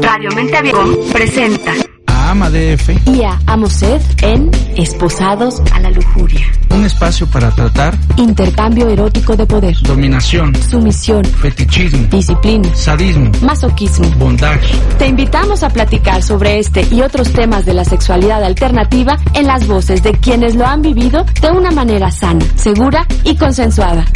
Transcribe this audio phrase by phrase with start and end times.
[0.00, 1.72] Radio Mente Abierta presenta
[2.06, 6.46] a AmaDF y a Amosed en Esposados a la Lujuria.
[6.70, 14.74] Un espacio para tratar intercambio erótico de poder, dominación, sumisión, fetichismo, disciplina, sadismo, masoquismo, bondage.
[14.98, 19.66] Te invitamos a platicar sobre este y otros temas de la sexualidad alternativa en las
[19.66, 24.06] voces de quienes lo han vivido de una manera sana, segura y consensuada.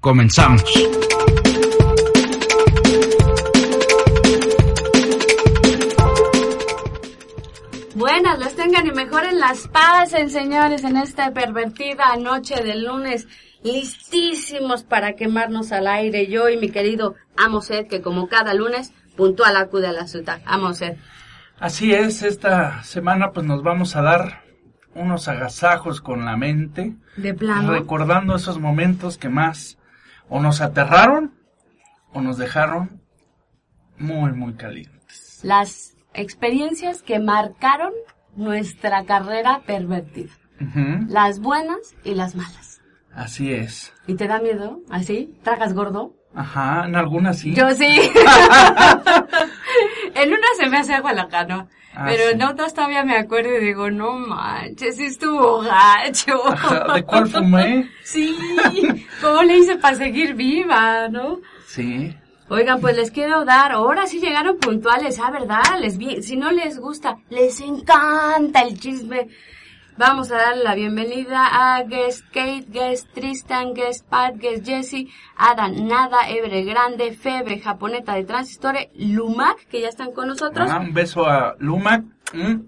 [0.00, 0.64] Comenzamos.
[8.14, 13.26] Buenas, les tengan y mejoren las pasen, señores, en esta pervertida noche del lunes.
[13.64, 16.28] Listísimos para quemarnos al aire.
[16.28, 20.40] Yo y mi querido Amosed, que como cada lunes, puntual acude a la ciudad.
[20.46, 20.96] Amosed.
[21.58, 24.44] Así es, esta semana pues nos vamos a dar
[24.94, 26.94] unos agasajos con la mente.
[27.16, 27.72] De plano.
[27.72, 29.76] Recordando esos momentos que más
[30.28, 31.34] o nos aterraron
[32.12, 33.02] o nos dejaron
[33.98, 35.40] muy, muy calientes.
[35.42, 37.92] Las experiencias que marcaron
[38.36, 40.32] nuestra carrera pervertida.
[41.08, 42.80] Las buenas y las malas.
[43.12, 43.92] Así es.
[44.06, 44.80] ¿Y te da miedo?
[44.90, 45.34] ¿Así?
[45.42, 46.14] ¿Tragas gordo?
[46.34, 47.54] Ajá, en algunas sí.
[47.54, 47.84] Yo sí.
[50.14, 51.68] en una se me hace agua la cano.
[51.94, 52.30] Ah, pero sí.
[52.32, 56.42] en otras todavía me acuerdo y digo, no manches, sí estuvo gacho.
[56.94, 57.88] ¿De cuál fumé?
[58.02, 58.36] Sí,
[59.20, 61.38] ¿cómo le hice para seguir viva, no?
[61.66, 62.16] Sí.
[62.50, 65.62] Oigan, pues les quiero dar, ahora sí llegaron puntuales, ah, ¿verdad?
[65.80, 69.28] Les vi, si no les gusta, les encanta el chisme.
[69.96, 75.06] Vamos a darle la bienvenida a Guest Kate, Guest Tristan, Guest Pat, Guest Jesse,
[75.36, 80.68] Adam Nada, Ebre Grande, Febre, Japoneta de Transistore, Lumac, que ya están con nosotros.
[80.68, 82.02] Ah, un beso a Lumac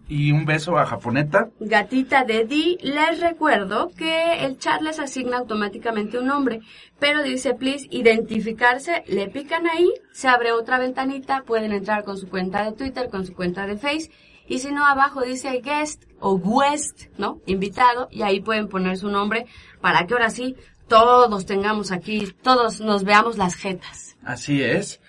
[0.08, 1.48] y un beso a Japoneta.
[1.58, 6.60] Gatita de Di, les recuerdo que el chat les asigna automáticamente un nombre,
[7.00, 12.28] pero dice please identificarse, le pican ahí, se abre otra ventanita, pueden entrar con su
[12.28, 14.12] cuenta de Twitter, con su cuenta de Face,
[14.46, 17.40] y si no abajo dice guest o guest, ¿no?
[17.46, 19.46] Invitado, y ahí pueden poner su nombre
[19.80, 20.56] para que ahora sí
[20.88, 24.16] todos tengamos aquí, todos nos veamos las jetas.
[24.24, 25.00] Así es.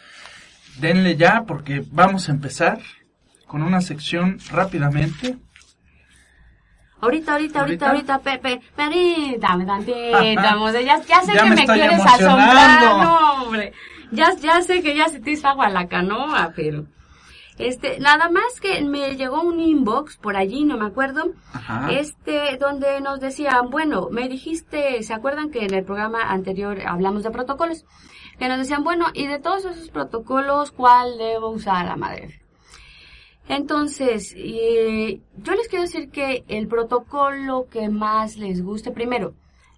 [0.79, 2.79] Denle ya porque vamos a empezar
[3.47, 5.37] con una sección rápidamente.
[6.99, 8.19] Ahorita, ahorita, ahorita, ¿Ahorita?
[8.19, 9.95] Pepe, permítame tantito,
[10.81, 13.73] ya, ya sé Ya que me quieres asombrar, no, hombre.
[14.11, 16.85] Ya, ya sé que ya se te hizo agua la canoa, pero...
[17.57, 21.91] Este, nada más que me llegó un inbox por allí, no me acuerdo, Ajá.
[21.91, 27.23] este, donde nos decían, bueno, me dijiste, ¿se acuerdan que en el programa anterior hablamos
[27.23, 27.85] de protocolos?
[28.38, 32.40] Que nos decían, bueno, y de todos esos protocolos, ¿cuál debo usar a madre?
[33.47, 39.34] Entonces, eh, yo les quiero decir que el protocolo que más les guste, primero,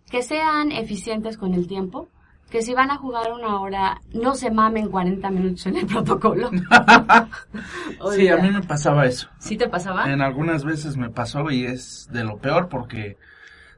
[0.10, 2.10] que sean eficientes con el tiempo,
[2.50, 6.50] que si van a jugar una hora, no se mamen 40 minutos en el protocolo.
[8.16, 9.30] Sí, a mí me pasaba eso.
[9.40, 10.12] ¿Sí te pasaba?
[10.12, 13.18] En algunas veces me pasó y es de lo peor porque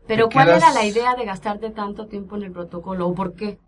[0.08, 3.34] Pero ¿cuál quedas- era la idea de gastarte tanto tiempo en el protocolo o por
[3.34, 3.60] qué?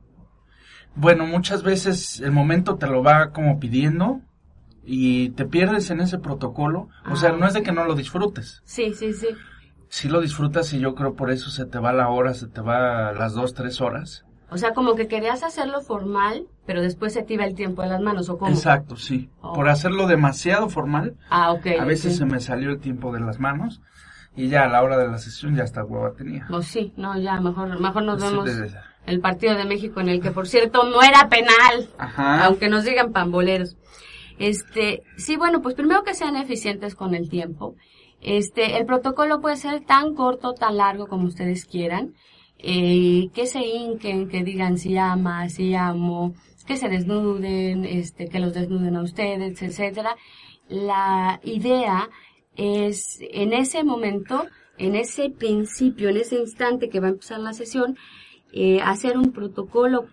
[0.96, 4.22] Bueno, muchas veces el momento te lo va como pidiendo
[4.85, 6.90] y te pierdes en ese protocolo.
[7.09, 7.38] O sea, Ah.
[7.40, 8.62] no es de que no lo disfrutes.
[8.66, 9.28] Sí, sí, sí.
[9.90, 12.62] Sí lo disfrutas y yo creo por eso se te va la hora, se te
[12.62, 14.25] va las dos, tres horas.
[14.53, 17.90] O sea, como que querías hacerlo formal, pero después se te iba el tiempo de
[17.90, 18.52] las manos, ¿o cómo?
[18.52, 19.30] Exacto, sí.
[19.41, 19.53] Oh.
[19.53, 21.66] Por hacerlo demasiado formal, Ah, ok.
[21.80, 23.81] a veces se me salió el tiempo de las manos
[24.36, 26.46] y ya a la hora de la sesión ya hasta hueva tenía.
[26.50, 28.47] Pues sí, no, ya, mejor, mejor nos vemos
[29.06, 31.90] el partido de México en el que, por cierto, no era penal.
[31.97, 32.46] Ajá.
[32.46, 33.75] aunque nos digan pamboleros.
[34.40, 37.76] Este, sí, bueno, pues primero que sean eficientes con el tiempo.
[38.22, 42.14] Este, el protocolo puede ser tan corto, tan largo como ustedes quieran.
[42.66, 46.34] Eh, que se hinquen, que digan si ama, si amo,
[46.66, 50.16] que se desnuden, este, que los desnuden a ustedes, etcétera.
[50.70, 52.10] La idea
[52.56, 54.46] es en ese momento,
[54.78, 57.98] en ese principio, en ese instante que va a empezar la sesión,
[58.54, 60.06] eh, hacer un protocolo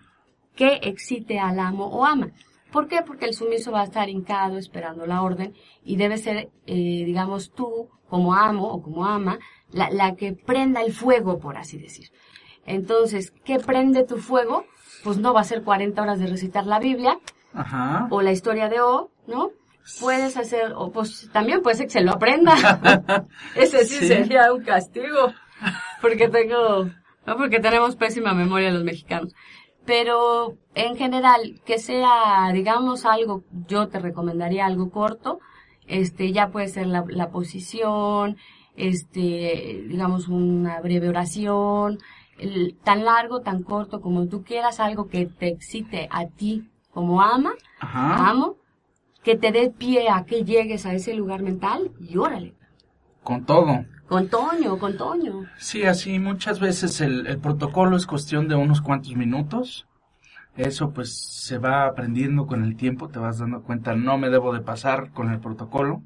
[0.53, 2.31] que excite al amo o ama.
[2.69, 3.01] ¿Por qué?
[3.05, 5.53] Porque el sumiso va a estar hincado esperando la orden
[5.85, 9.39] y debe ser, eh, digamos, tú como amo o como ama,
[9.71, 12.09] la, la que prenda el fuego, por así decir.
[12.65, 14.65] Entonces, ¿qué prende tu fuego?
[15.03, 17.17] Pues no va a ser 40 horas de recitar la Biblia,
[17.53, 18.07] Ajá.
[18.11, 19.49] o la historia de O, ¿no?
[19.99, 22.53] Puedes hacer, o pues también puede ser que se lo aprenda.
[23.55, 24.07] Ese sí, Sí.
[24.07, 25.33] sería un castigo.
[26.01, 26.85] Porque tengo,
[27.25, 29.33] no porque tenemos pésima memoria los mexicanos.
[29.85, 35.39] Pero en general, que sea, digamos, algo, yo te recomendaría algo corto,
[35.87, 38.37] este, ya puede ser la, la posición,
[38.75, 41.99] este, digamos, una breve oración,
[42.83, 47.53] tan largo, tan corto como tú quieras, algo que te excite a ti como ama,
[47.79, 48.29] Ajá.
[48.29, 48.57] amo,
[49.23, 52.53] que te dé pie a que llegues a ese lugar mental y órale.
[53.23, 53.85] Con todo.
[54.07, 55.45] Con Toño, con Toño.
[55.57, 59.87] Sí, así muchas veces el, el protocolo es cuestión de unos cuantos minutos.
[60.57, 64.53] Eso pues se va aprendiendo con el tiempo, te vas dando cuenta, no me debo
[64.53, 66.01] de pasar con el protocolo.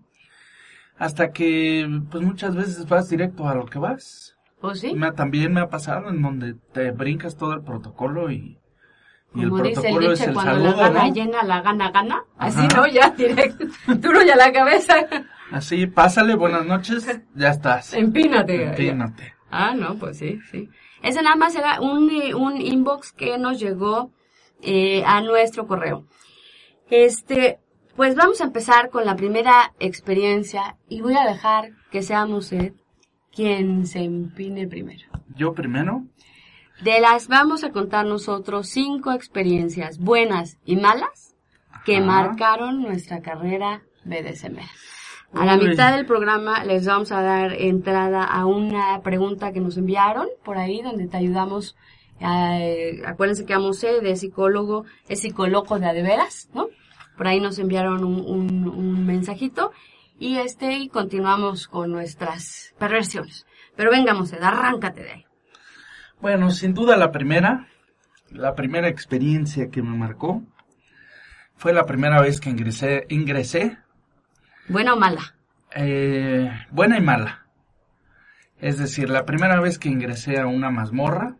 [0.97, 4.34] Hasta que pues muchas veces vas directo a lo que vas.
[4.73, 4.93] Sí.
[4.95, 8.57] Me ha- también me ha pasado en donde te brincas todo el protocolo y,
[9.35, 11.13] y el Como dice el es dicho, el cuando saludo, la gana ¿no?
[11.13, 12.23] llena, la gana gana.
[12.37, 12.77] Así, Ajá.
[12.77, 12.87] ¿no?
[12.87, 13.65] Ya, directo.
[13.97, 14.95] Duro ya la cabeza.
[15.51, 17.93] Así, pásale, buenas noches, ya estás.
[17.93, 18.63] Empínate.
[18.69, 19.35] Empínate.
[19.51, 20.69] Ah, no, pues sí, sí.
[21.03, 24.11] Ese nada más era un, un inbox que nos llegó
[24.61, 26.05] eh, a nuestro correo.
[26.89, 27.59] Este,
[27.95, 32.73] pues vamos a empezar con la primera experiencia y voy a dejar que sea usted
[33.35, 35.05] quien se empine primero.
[35.35, 36.03] Yo primero.
[36.83, 41.35] De las vamos a contar nosotros cinco experiencias buenas y malas
[41.85, 42.05] que Ajá.
[42.05, 44.57] marcaron nuestra carrera BDSM.
[45.33, 49.77] A la mitad del programa les vamos a dar entrada a una pregunta que nos
[49.77, 51.75] enviaron por ahí donde te ayudamos.
[52.21, 56.67] eh, acuérdense que vamos a de psicólogo, es psicólogo de a de veras, ¿no?
[57.17, 59.71] Por ahí nos enviaron un, un, un mensajito
[60.19, 63.45] y este y continuamos con nuestras perversiones.
[63.75, 65.25] Pero vengamos, arráncate de ahí.
[66.21, 67.67] Bueno, sin duda la primera,
[68.29, 70.43] la primera experiencia que me marcó
[71.55, 73.77] fue la primera vez que ingresé, ingresé,
[74.67, 75.35] ¿Buena o mala?
[75.75, 77.45] eh, buena y mala.
[78.59, 81.35] Es decir, la primera vez que ingresé a una mazmorra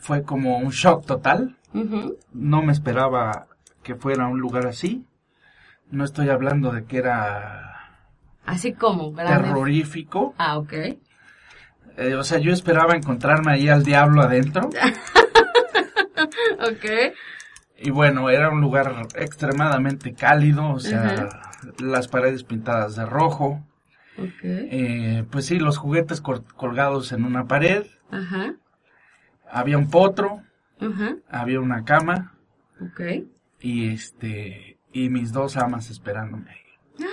[0.00, 1.56] fue como un shock total.
[2.32, 3.48] No me esperaba
[3.82, 5.04] que fuera un lugar así.
[5.90, 7.90] No estoy hablando de que era
[8.44, 9.42] Así como, ¿verdad?
[9.42, 10.34] terrorífico.
[10.38, 10.72] Ah, ok.
[11.98, 14.68] Eh, o sea, yo esperaba encontrarme ahí al diablo adentro.
[16.60, 17.14] Ok.
[17.78, 21.28] Y bueno, era un lugar extremadamente cálido, o sea,
[21.78, 23.64] las paredes pintadas de rojo.
[24.18, 24.40] Ok.
[24.42, 27.86] Eh, pues sí, los juguetes col- colgados en una pared.
[28.10, 28.54] Ajá.
[29.50, 30.42] Había un potro,
[30.80, 31.16] Ajá.
[31.30, 32.34] había una cama
[32.80, 33.00] Ok.
[33.60, 36.50] y este y mis dos amas esperándome.
[36.50, 36.60] ahí.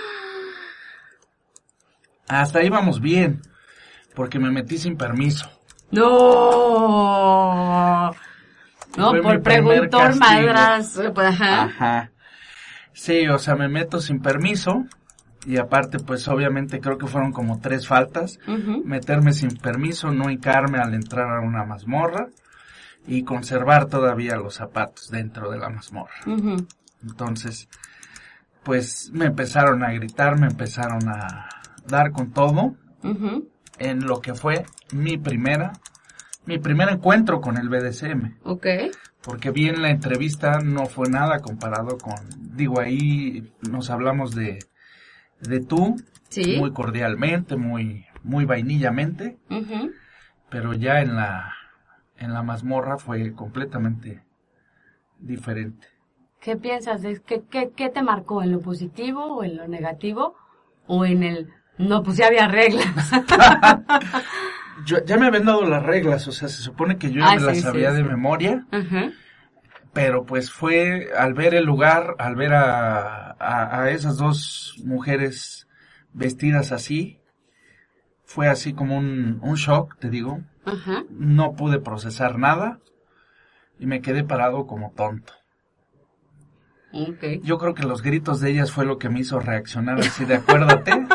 [2.28, 3.42] Hasta ahí vamos bien,
[4.14, 5.50] porque me metí sin permiso.
[5.90, 6.04] No.
[8.96, 9.42] No, Fue por
[10.12, 10.46] castigo.
[10.46, 11.00] madras.
[11.14, 11.62] Pues, Ajá.
[11.64, 12.10] Ajá.
[12.92, 14.84] Sí, o sea, me meto sin permiso
[15.46, 18.38] y aparte, pues obviamente creo que fueron como tres faltas.
[18.84, 22.28] Meterme sin permiso, no hincarme al entrar a una mazmorra
[23.06, 26.14] y conservar todavía los zapatos dentro de la mazmorra.
[27.06, 27.68] Entonces,
[28.62, 31.48] pues me empezaron a gritar, me empezaron a
[31.86, 32.74] dar con todo
[33.78, 35.72] en lo que fue mi primera,
[36.46, 38.38] mi primer encuentro con el BDSM.
[38.44, 38.66] Ok.
[39.22, 42.14] Porque bien la entrevista no fue nada comparado con,
[42.56, 44.58] digo, ahí nos hablamos de,
[45.40, 45.96] de tú,
[46.30, 46.56] Sí.
[46.58, 49.38] muy cordialmente, muy, muy vainillamente,
[50.50, 51.52] pero ya en la,
[52.16, 54.24] en la mazmorra fue completamente
[55.18, 55.86] diferente.
[56.44, 57.00] ¿Qué piensas?
[57.00, 58.42] de- ¿Qué, qué, ¿Qué te marcó?
[58.42, 60.36] ¿En lo positivo o en lo negativo?
[60.86, 61.48] ¿O en el...
[61.78, 63.10] No, pues ya había reglas.
[64.84, 67.36] Yo, ya me habían dado las reglas, o sea, se supone que yo ya Ah,
[67.36, 68.08] me las sabía sí, de sí.
[68.08, 68.66] memoria,
[69.92, 75.68] pero pues fue al ver el lugar, al ver a, a, a esas dos mujeres
[76.12, 77.20] vestidas así,
[78.24, 80.40] fue así como un, un shock, te digo.
[81.08, 82.80] No pude procesar nada
[83.78, 85.32] y me quedé parado como tonto.
[87.42, 90.36] Yo creo que los gritos de ellas fue lo que me hizo reaccionar así de
[90.36, 90.92] acuérdate.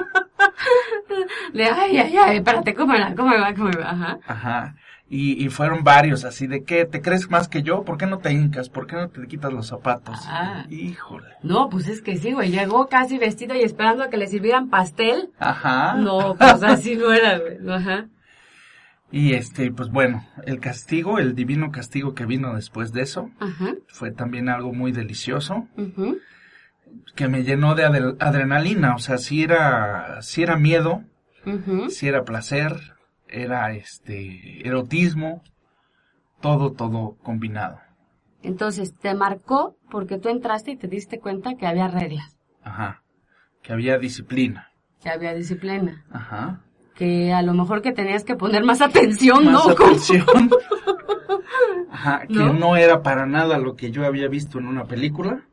[1.53, 3.13] De, ay, ay, ay, espérate, ¿cómo va?
[3.15, 3.53] ¿Cómo va?
[3.55, 3.89] ¿Cómo va?
[3.89, 4.19] Ajá.
[4.27, 4.75] Ajá.
[5.09, 8.19] Y, y fueron varios así de que te crees más que yo, ¿por qué no
[8.19, 8.69] te hincas?
[8.69, 10.19] ¿Por qué no te quitas los zapatos?
[10.27, 10.65] Ah.
[10.69, 11.29] Híjole.
[11.41, 12.51] No, pues es que sí, güey.
[12.51, 15.31] Llegó casi vestido y esperando a que le sirvieran pastel.
[15.39, 15.95] Ajá.
[15.95, 17.57] No, pues así no era, güey.
[17.67, 18.05] Ajá.
[19.11, 23.73] Y este, pues bueno, el castigo, el divino castigo que vino después de eso, Ajá.
[23.87, 25.67] fue también algo muy delicioso,
[27.15, 31.03] que me llenó de adre- adrenalina, o sea, si era, si era miedo,
[31.89, 32.73] si era placer,
[33.27, 35.43] era este, erotismo,
[36.41, 37.79] todo, todo combinado.
[38.43, 43.01] Entonces, te marcó porque tú entraste y te diste cuenta que había reglas, Ajá.
[43.63, 44.69] Que había disciplina.
[45.01, 46.61] que había disciplina, Ajá.
[46.99, 49.71] Que a lo mejor que tenías que poner más atención, Más ¿no?
[49.71, 50.25] atención.
[51.89, 52.27] Ajá.
[52.27, 52.53] Que ¿No?
[52.53, 55.45] no era para nada lo que yo había visto en una película.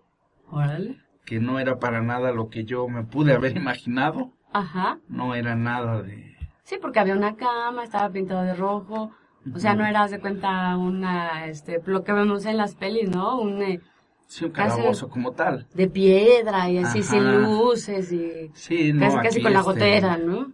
[0.51, 0.99] Órale.
[1.25, 4.33] Que no era para nada lo que yo me pude haber imaginado.
[4.53, 4.99] Ajá.
[5.09, 6.37] No era nada de...
[6.65, 9.13] Sí, porque había una cama, estaba pintado de rojo.
[9.55, 13.41] O sea, no era, de cuenta, una, este, lo que vemos en las pelis, ¿no?
[13.41, 13.81] Un, eh,
[14.27, 15.69] Sí, un calabozo como tal.
[15.73, 17.09] de piedra y así Ajá.
[17.11, 20.53] sin luces y Sí, no, casi, con la este, gotera, ¿no?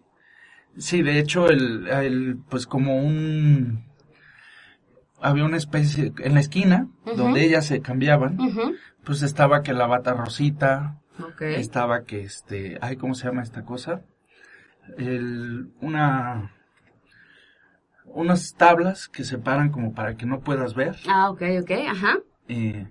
[0.78, 3.84] Sí, de hecho, el, el, pues como un...
[5.20, 8.38] Había una especie, en la esquina, donde ellas se cambiaban,
[9.04, 10.98] pues estaba que la bata rosita,
[11.40, 14.02] estaba que este, ay, ¿cómo se llama esta cosa?
[14.98, 16.50] El, una,
[18.06, 22.18] unas tablas que separan como para que no puedas ver, Ah, ok, ok, ajá.
[22.48, 22.88] eh,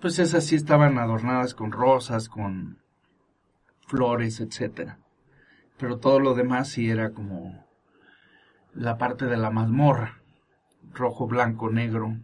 [0.00, 2.78] pues esas sí estaban adornadas con rosas, con
[3.88, 4.98] flores, etcétera.
[5.82, 7.66] Pero todo lo demás sí era como
[8.72, 10.22] la parte de la mazmorra,
[10.92, 12.18] rojo, blanco, negro.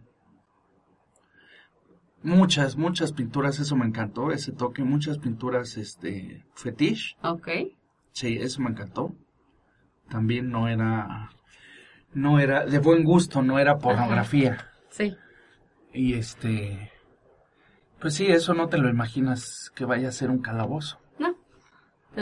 [2.23, 7.49] Muchas, muchas pinturas, eso me encantó, ese toque, muchas pinturas, este, fetiche, Ok.
[8.13, 9.13] sí, eso me encantó.
[10.09, 11.31] También no era,
[12.13, 14.69] no era, de buen gusto, no era pornografía.
[14.89, 15.17] Sí.
[15.93, 16.93] Y este,
[17.99, 21.01] pues sí, eso no te lo imaginas que vaya a ser un calabozo.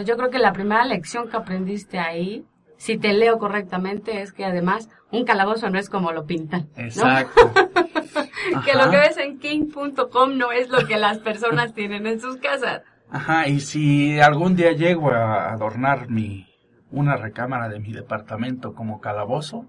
[0.04, 2.46] Yo creo que la primera lección que aprendiste ahí,
[2.78, 6.70] si te leo correctamente, es que además un calabozo no es como lo pintan.
[6.76, 6.84] ¿no?
[6.84, 7.52] Exacto.
[8.66, 8.86] que Ajá.
[8.86, 12.82] lo que ves en king.com no es lo que las personas tienen en sus casas.
[13.10, 16.46] Ajá, y si algún día llego a adornar mi,
[16.92, 19.66] una recámara de mi departamento como calabozo,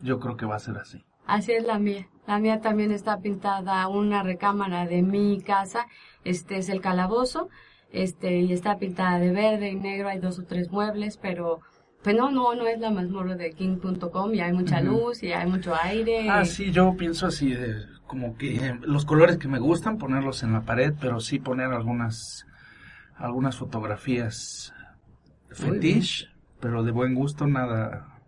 [0.00, 1.04] yo creo que va a ser así.
[1.26, 2.08] Así es la mía.
[2.26, 5.86] La mía también está pintada una recámara de mi casa.
[6.24, 7.48] Este es el calabozo.
[7.92, 10.08] Este, y está pintada de verde y negro.
[10.08, 11.60] Hay dos o tres muebles, pero,
[12.02, 15.48] pues no, no, no es la mazmorra de king.com y hay mucha luz y hay
[15.48, 16.28] mucho aire.
[16.28, 17.76] Ah, sí, yo pienso así, de,
[18.08, 21.72] como que eh, los colores que me gustan, ponerlos en la pared, pero sí poner
[21.72, 22.46] algunas,
[23.16, 24.72] algunas fotografías
[25.48, 26.26] Muy fetiche,
[26.60, 28.18] pero de buen gusto, nada,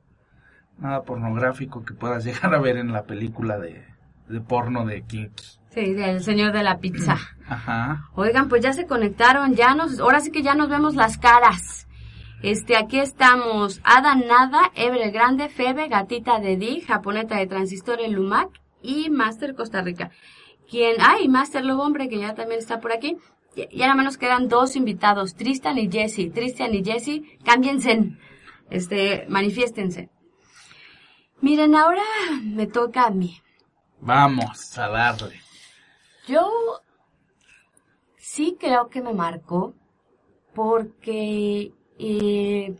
[0.79, 3.85] nada pornográfico que puedas llegar a ver en la película de,
[4.29, 5.45] de porno de Kinky.
[5.71, 7.17] Sí, del señor de la pizza.
[7.51, 8.09] Ajá.
[8.15, 11.89] Oigan, pues ya se conectaron, ya nos, ahora sí que ya nos vemos las caras.
[12.43, 18.15] Este, aquí estamos, Ada Nada, Ebre Grande, Febe, Gatita de Di, Japoneta de Transistor en
[18.15, 18.49] Lumac
[18.83, 20.13] y Master Costa Rica.
[20.71, 23.17] Quien, ay, Master Lobo Hombre, que ya también está por aquí.
[23.57, 26.33] Y y ahora menos quedan dos invitados, Tristan y Jesse.
[26.33, 28.17] Tristan y Jesse, cámbiense,
[28.71, 30.09] este, manifiéstense.
[31.41, 32.05] Miren, ahora
[32.45, 33.43] me toca a mí.
[34.01, 35.41] Vamos a darle.
[36.29, 36.49] Yo
[38.41, 39.75] sí creo que me marcó
[40.55, 42.75] porque, eh,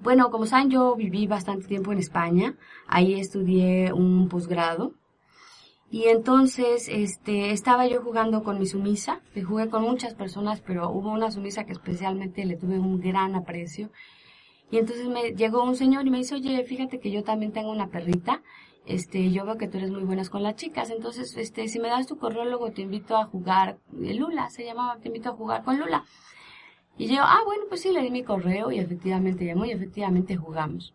[0.00, 2.56] bueno, como saben, yo viví bastante tiempo en España.
[2.86, 4.92] Ahí estudié un posgrado.
[5.90, 9.22] Y entonces, este, estaba yo jugando con mi sumisa.
[9.34, 13.34] Le jugué con muchas personas, pero hubo una sumisa que especialmente le tuve un gran
[13.34, 13.90] aprecio.
[14.70, 17.70] Y entonces me llegó un señor y me dice, oye, fíjate que yo también tengo
[17.70, 18.42] una perrita.
[18.88, 20.90] Este, yo veo que tú eres muy buenas con las chicas.
[20.90, 23.76] Entonces, este, si me das tu correo, luego te invito a jugar.
[24.02, 26.04] eh, Lula se llamaba, te invito a jugar con Lula.
[26.96, 30.36] Y yo, ah, bueno, pues sí, le di mi correo y efectivamente llamó y efectivamente
[30.36, 30.94] jugamos.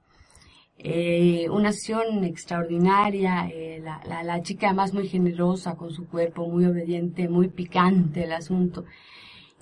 [0.80, 6.48] Eh, una sesión extraordinaria, eh, la, la, la chica además muy generosa con su cuerpo,
[6.48, 8.86] muy obediente, muy picante el asunto.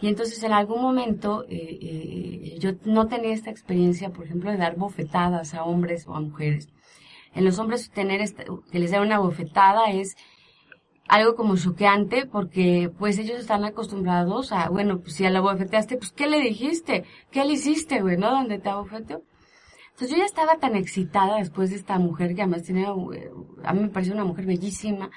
[0.02, 4.58] Y entonces en algún momento eh, eh, yo no tenía esta experiencia, por ejemplo, de
[4.58, 6.70] dar bofetadas a hombres o a mujeres.
[7.34, 10.16] En los hombres tener esta- que les den una bofetada es
[11.08, 15.98] algo como choqueante porque pues ellos están acostumbrados a, bueno, pues si a la bofeteaste,
[15.98, 17.06] pues ¿qué le dijiste?
[17.32, 18.32] ¿Qué le hiciste, güey, no?
[18.32, 19.22] ¿Dónde te abofeteó?
[19.92, 23.80] Entonces yo ya estaba tan excitada después de esta mujer que además tenía, a mí
[23.82, 25.10] me pareció una mujer bellísima.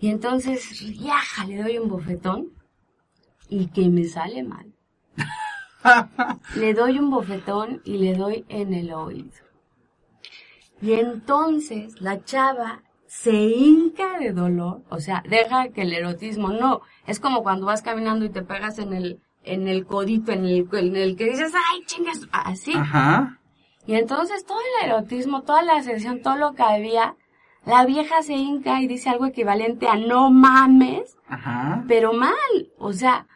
[0.00, 2.48] Y entonces, viaja, le doy un bofetón
[3.48, 4.72] y que me sale mal.
[6.56, 9.41] le doy un bofetón y le doy en el oído.
[10.82, 16.80] Y entonces la chava se hinca de dolor, o sea, deja que el erotismo no,
[17.06, 20.68] es como cuando vas caminando y te pegas en el, en el codito, en el,
[20.72, 22.72] en el que dices, ay, chingas, así.
[22.74, 23.38] Ajá.
[23.86, 27.16] Y entonces todo el erotismo, toda la sesión, todo lo que había,
[27.64, 31.84] la vieja se hinca y dice algo equivalente a no mames, Ajá.
[31.86, 33.26] pero mal, o sea,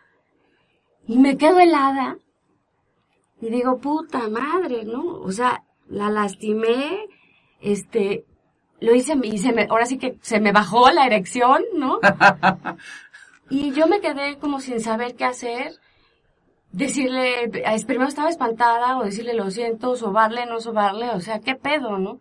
[1.07, 2.19] y me quedo helada
[3.41, 5.21] y digo, puta madre, ¿no?
[5.21, 7.07] O sea, la lastimé,
[7.61, 8.25] este,
[8.81, 11.99] lo hice y se me, ahora sí que se me bajó la erección, ¿no?
[13.51, 15.73] y yo me quedé como sin saber qué hacer.
[16.73, 17.51] Decirle,
[17.87, 22.21] primero estaba espantada o decirle lo siento, sobarle, no sobarle, o sea, qué pedo, ¿no?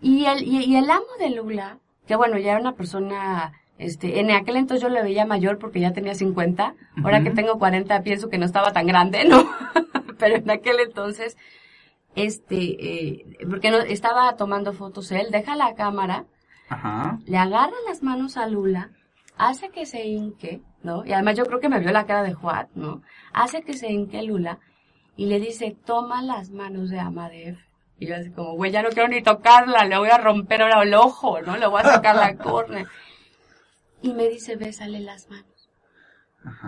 [0.00, 4.32] Y el, y, el amo de Lula, que bueno, ya era una persona, este, en
[4.32, 8.28] aquel entonces yo le veía mayor porque ya tenía 50, ahora que tengo 40 pienso
[8.28, 9.48] que no estaba tan grande, ¿no?
[10.18, 11.36] Pero en aquel entonces,
[12.14, 16.26] este, eh, porque no, estaba tomando fotos él, deja la cámara,
[17.26, 18.90] le agarra las manos a Lula,
[19.36, 21.04] hace que se hinque, ¿no?
[21.04, 23.02] Y además yo creo que me vio la cara de Juan, ¿no?
[23.32, 24.58] Hace que se hinque Lula
[25.16, 27.58] y le dice, toma las manos de Amadef.
[27.98, 30.82] Y yo así como, güey, ya no quiero ni tocarla, le voy a romper ahora
[30.82, 31.56] el ojo, ¿no?
[31.56, 32.86] Le voy a sacar la córnea.
[34.00, 35.70] Y me dice, bésale las manos.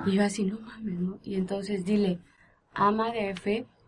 [0.07, 1.19] Y yo así, no mames, ¿no?
[1.25, 2.21] Y entonces dile,
[2.75, 3.11] ama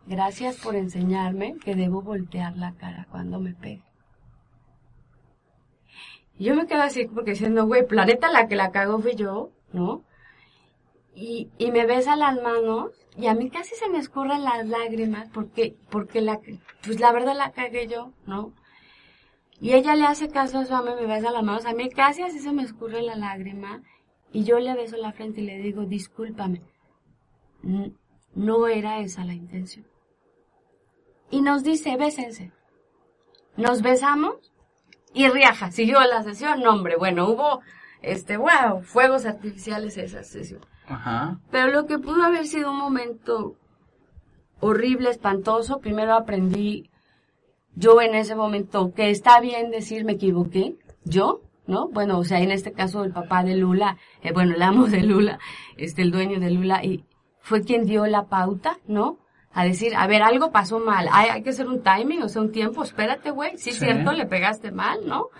[0.06, 3.82] Gracias por enseñarme que debo voltear la cara cuando me pegue.
[6.38, 9.50] Y yo me quedo así porque diciendo, güey, planeta la que la cago fui yo,
[9.72, 10.04] ¿no?
[11.14, 15.28] Y, y me besa las manos y a mí casi se me escurren las lágrimas
[15.30, 16.40] porque, porque la,
[16.84, 18.52] pues la verdad la cagué yo, ¿no?
[19.60, 21.66] Y ella le hace caso a su mamá y me besa las manos.
[21.66, 23.82] A mí casi así se me escurre la lágrima
[24.32, 26.62] y yo le beso la frente y le digo, discúlpame.
[28.34, 29.95] No era esa la intención
[31.30, 32.52] y nos dice, bésense.
[33.56, 34.52] Nos besamos
[35.14, 36.60] y riaja, siguió la sesión.
[36.62, 37.60] No, hombre, bueno, hubo,
[38.02, 40.60] este, wow, fuegos artificiales esa sesión.
[40.86, 41.40] Ajá.
[41.50, 43.56] Pero lo que pudo haber sido un momento
[44.60, 46.90] horrible, espantoso, primero aprendí
[47.74, 51.88] yo en ese momento que está bien decir me equivoqué, yo, ¿no?
[51.88, 55.02] Bueno, o sea, en este caso el papá de Lula, eh, bueno, el amo de
[55.02, 55.38] Lula,
[55.76, 57.04] este, el dueño de Lula, y
[57.40, 59.18] fue quien dio la pauta, ¿no?
[59.56, 62.42] A decir, a ver, algo pasó mal, hay, hay que hacer un timing, o sea,
[62.42, 65.30] un tiempo, espérate, güey, sí, es cierto, le pegaste mal, ¿no?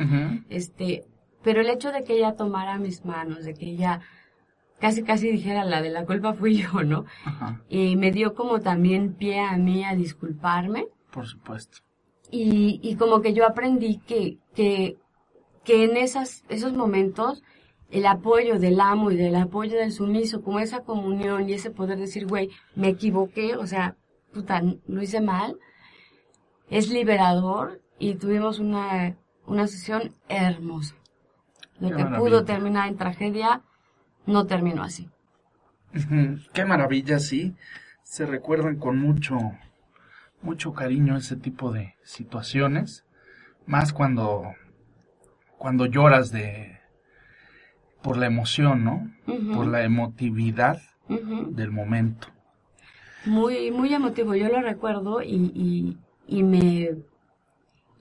[0.49, 1.05] Este,
[1.43, 4.01] pero el hecho de que ella tomara mis manos, de que ella
[4.81, 7.05] casi casi dijera, la de la culpa fui yo, ¿no?
[7.69, 10.87] Y me dio como también pie a mí a disculparme.
[11.11, 11.81] Por supuesto.
[12.31, 14.97] Y, y como que yo aprendí que, que,
[15.63, 17.43] que en esas, esos momentos,
[17.91, 21.99] el apoyo del amo y del apoyo del sumiso, como esa comunión y ese poder
[21.99, 23.95] decir, güey, me equivoqué, o sea,
[24.37, 25.59] puta, lo hice mal,
[26.69, 30.95] es liberador y tuvimos una, una sesión hermosa.
[31.81, 33.63] Lo que pudo terminar en tragedia
[34.27, 35.11] no terminó así.
[36.53, 37.55] Qué maravilla, sí.
[38.03, 39.37] Se recuerdan con mucho,
[40.43, 43.05] mucho cariño ese tipo de situaciones.
[43.67, 44.55] Más cuando,
[45.59, 46.79] cuando lloras de,
[48.03, 49.11] por la emoción, ¿no?
[49.55, 52.36] Por la emotividad del momento
[53.27, 56.91] muy, muy emotivo, yo lo recuerdo y, y, y me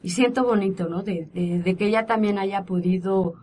[0.05, 1.01] y siento bonito, ¿no?
[1.01, 3.33] De, de, que ella también haya podido,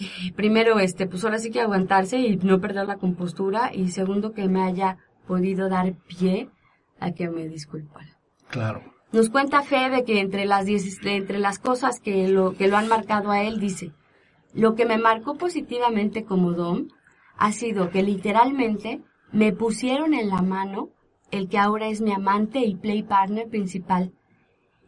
[0.00, 4.32] eh, primero, este, pues ahora sí que aguantarse y no perder la compostura, y segundo,
[4.32, 4.96] que me haya
[5.26, 6.48] podido dar pie
[6.98, 8.18] a que me disculpara.
[8.48, 8.80] Claro.
[9.12, 12.88] Nos cuenta Fe de que entre las, entre las cosas que lo, que lo han
[12.88, 13.92] marcado a él, dice,
[14.54, 16.88] lo que me marcó positivamente como Dom
[17.36, 19.02] ha sido que literalmente
[19.34, 20.90] me pusieron en la mano
[21.32, 24.12] el que ahora es mi amante y play partner principal.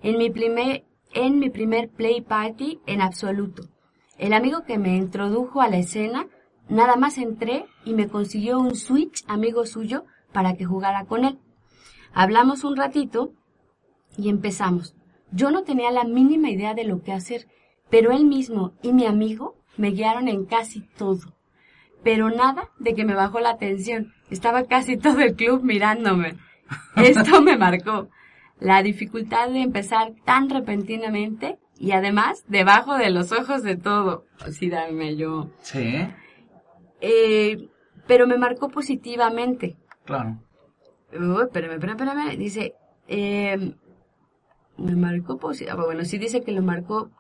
[0.03, 3.65] En mi primer, en mi primer play party en absoluto.
[4.19, 6.29] El amigo que me introdujo a la escena,
[6.69, 11.41] nada más entré y me consiguió un switch amigo suyo para que jugara con él.
[12.15, 13.33] Hablamos un ratito
[14.17, 14.95] y empezamos.
[15.33, 17.49] Yo no tenía la mínima idea de lo que hacer,
[17.91, 21.36] pero él mismo y mi amigo me guiaron en casi todo.
[22.07, 24.15] Pero nada de que me bajó la tensión.
[24.31, 26.37] Estaba casi todo el club mirándome.
[26.95, 28.09] Esto me marcó.
[28.61, 34.25] La dificultad de empezar tan repentinamente y además debajo de los ojos de todo.
[34.39, 35.51] Así dame yo.
[35.63, 36.07] Sí.
[37.01, 37.69] Eh,
[38.07, 39.77] pero me marcó positivamente.
[40.05, 40.39] Claro.
[41.13, 42.39] Uy, espérame, espérame, espérame.
[42.39, 42.75] Dice,
[43.09, 43.75] eh,
[44.77, 45.83] me marcó positivamente.
[45.83, 47.11] Ah, bueno, sí dice que lo marcó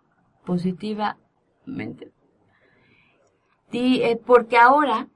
[0.44, 2.12] positivamente.
[3.72, 5.08] Eh, porque ahora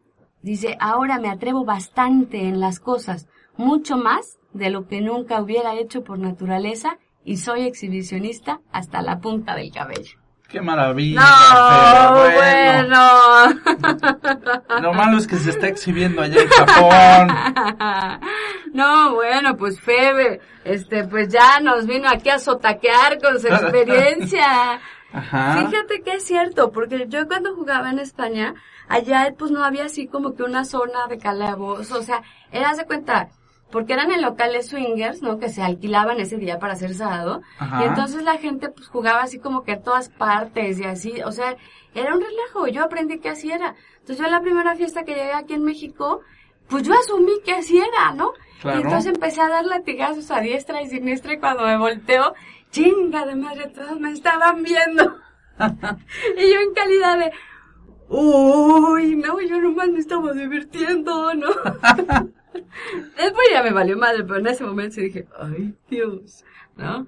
[0.42, 5.74] Dice, ahora me atrevo bastante en las cosas, mucho más de lo que nunca hubiera
[5.74, 10.18] hecho por naturaleza y soy exhibicionista hasta la punta del cabello.
[10.48, 11.20] ¡Qué maravilla!
[11.20, 13.10] No, bueno.
[14.82, 17.28] Lo malo es que se está exhibiendo allá en Japón.
[18.72, 24.80] No, bueno, pues Febe, este, pues ya nos vino aquí a sotaquear con su experiencia.
[25.12, 25.66] Ajá.
[25.66, 28.54] Fíjate que es cierto, porque yo cuando jugaba en España,
[28.88, 32.84] allá pues no había así como que una zona de calabozo, o sea, era de
[32.84, 33.28] cuenta,
[33.70, 35.38] porque eran en locales swingers, ¿no?
[35.38, 37.42] Que se alquilaban ese día para hacer sábado.
[37.58, 37.82] Ajá.
[37.82, 41.32] Y entonces la gente pues jugaba así como que a todas partes y así, o
[41.32, 41.56] sea,
[41.94, 43.74] era un relajo, yo aprendí que así era.
[44.00, 46.20] Entonces yo en la primera fiesta que llegué aquí en México,
[46.68, 48.32] pues yo asumí que así era, ¿no?
[48.60, 48.78] Claro.
[48.78, 52.34] Y entonces empecé a dar latigazos a diestra y siniestra y cuando me volteo,
[52.70, 55.16] chinga de madre, todos me estaban viendo.
[56.38, 57.33] y yo en calidad de,
[58.09, 61.48] uy, no, yo nomás me estaba divirtiendo, ¿no?
[63.16, 66.44] Después ya me valió madre, pero en ese momento sí dije, ay, Dios,
[66.76, 67.06] ¿no?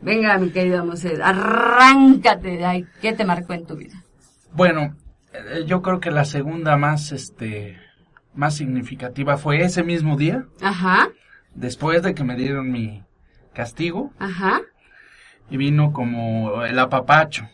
[0.00, 2.86] Venga, mi querida Moses, arráncate de ahí.
[3.00, 4.02] ¿Qué te marcó en tu vida?
[4.52, 4.96] Bueno,
[5.32, 7.78] eh, yo creo que la segunda más, este,
[8.34, 11.08] más significativa fue ese mismo día, Ajá,
[11.54, 13.04] después de que me dieron mi
[13.54, 14.62] castigo, ajá,
[15.52, 17.48] y vino como el apapacho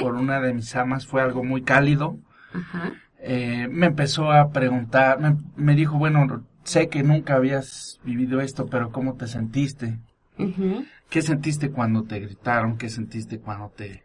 [0.00, 2.18] por una de mis amas, fue algo muy cálido.
[2.54, 8.40] ajá, Eh, me empezó a preguntar, me, me dijo, bueno, sé que nunca habías vivido
[8.40, 9.98] esto, pero ¿cómo te sentiste?
[11.10, 12.78] ¿Qué sentiste cuando te gritaron?
[12.78, 14.04] ¿Qué sentiste cuando te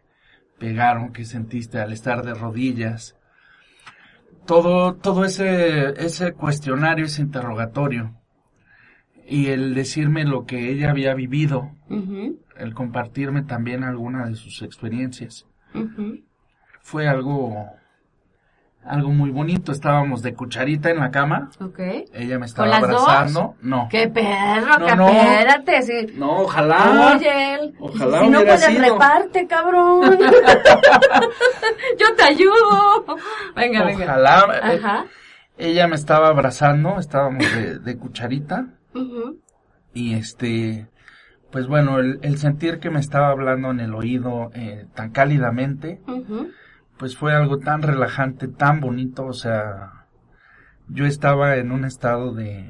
[0.58, 1.12] pegaron?
[1.12, 3.16] ¿Qué sentiste al estar de rodillas?
[4.46, 8.14] Todo, todo ese, ese cuestionario, ese interrogatorio.
[9.26, 11.70] Y el decirme lo que ella había vivido,
[12.56, 15.46] el compartirme también alguna de sus experiencias,
[16.82, 17.66] fue algo,
[18.84, 19.70] algo muy bonito.
[19.72, 21.50] Estábamos de cucharita en la cama,
[22.12, 22.88] ella me estaba dos?
[23.08, 23.54] abrazando.
[23.62, 23.88] No.
[23.90, 25.08] ¡Qué perro, No, que no.
[25.08, 26.12] espérate!
[26.16, 27.14] No, ojalá.
[27.16, 28.82] Oye, Ojalá si no puedes sido.
[28.92, 30.18] reparte, cabrón.
[31.98, 33.06] Yo te ayudo.
[33.54, 34.04] Venga, venga.
[34.04, 34.46] Ojalá.
[34.72, 35.04] eh, Ajá.
[35.58, 38.66] Ella me estaba abrazando, estábamos de, de cucharita
[39.94, 40.88] y este,
[41.50, 46.00] pues bueno, el, el sentir que me estaba hablando en el oído eh, tan cálidamente,
[46.98, 50.06] pues fue algo tan relajante, tan bonito, o sea,
[50.88, 52.66] yo estaba en un estado de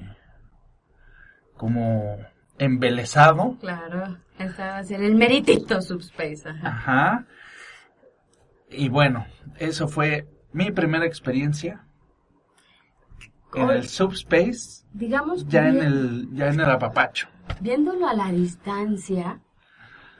[1.57, 2.19] como
[2.59, 6.49] embelesado, Claro, estabas en el meritito subspace.
[6.49, 6.69] Ajá.
[6.69, 7.27] ajá,
[8.69, 9.27] y bueno,
[9.59, 11.85] eso fue mi primera experiencia
[13.55, 17.29] en el subspace, Digamos ya en el, ya en el apapacho.
[17.61, 19.41] viéndolo a la distancia,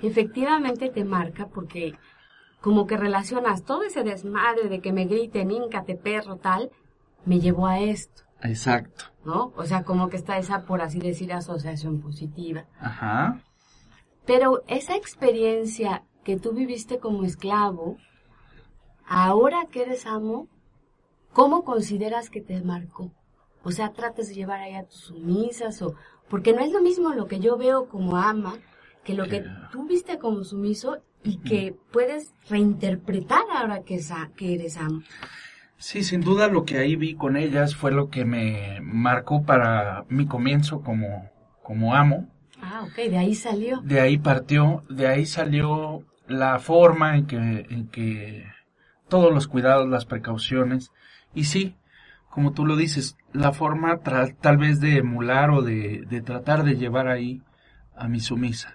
[0.01, 1.95] efectivamente te marca porque
[2.61, 6.71] como que relacionas todo ese desmadre de que me griten, íncate perro, tal,
[7.25, 9.07] me llevó a esto, Exacto.
[9.25, 9.53] ¿no?
[9.57, 12.65] O sea, como que está esa, por así decir, asociación positiva.
[12.81, 13.41] Ajá.
[14.27, 17.97] Pero esa experiencia que tú viviste como esclavo,
[19.07, 20.47] ahora que eres amo,
[21.33, 23.11] ¿cómo consideras que te marcó?
[23.65, 25.95] O sea, tratas de llevar ahí a tus sumisas o...
[26.29, 28.55] Porque no es lo mismo lo que yo veo como ama
[29.05, 34.31] que lo que tú viste como sumiso y que puedes reinterpretar ahora que, es a-
[34.37, 35.03] que eres amo.
[35.77, 40.05] Sí, sin duda lo que ahí vi con ellas fue lo que me marcó para
[40.09, 41.29] mi comienzo como,
[41.63, 42.29] como amo.
[42.61, 43.81] Ah, ok, de ahí salió.
[43.83, 48.45] De ahí partió, de ahí salió la forma en que, en que
[49.09, 50.93] todos los cuidados, las precauciones.
[51.35, 51.75] Y sí,
[52.33, 56.65] como tú lo dices, la forma tra- tal vez de emular o de, de tratar
[56.65, 57.43] de llevar ahí
[57.95, 58.75] a mi sumisa.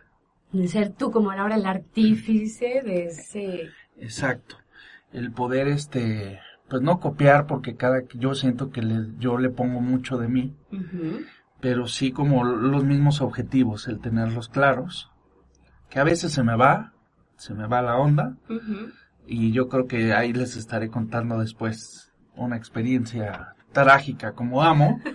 [0.51, 3.69] De ser tú como ahora el artífice de ese...
[3.97, 4.57] Exacto.
[5.11, 6.39] El poder, este,
[6.69, 10.55] pues no copiar porque cada, yo siento que le, yo le pongo mucho de mí,
[11.59, 15.09] pero sí como los mismos objetivos, el tenerlos claros,
[15.89, 16.93] que a veces se me va,
[17.37, 18.37] se me va la onda,
[19.25, 22.06] y yo creo que ahí les estaré contando después
[22.38, 25.00] una experiencia trágica como amo.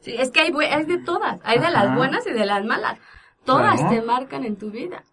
[0.00, 2.98] Sí, es que hay, hay de todas, hay de las buenas y de las malas.
[3.44, 3.94] Todas Claro.
[3.94, 5.04] te marcan en tu vida.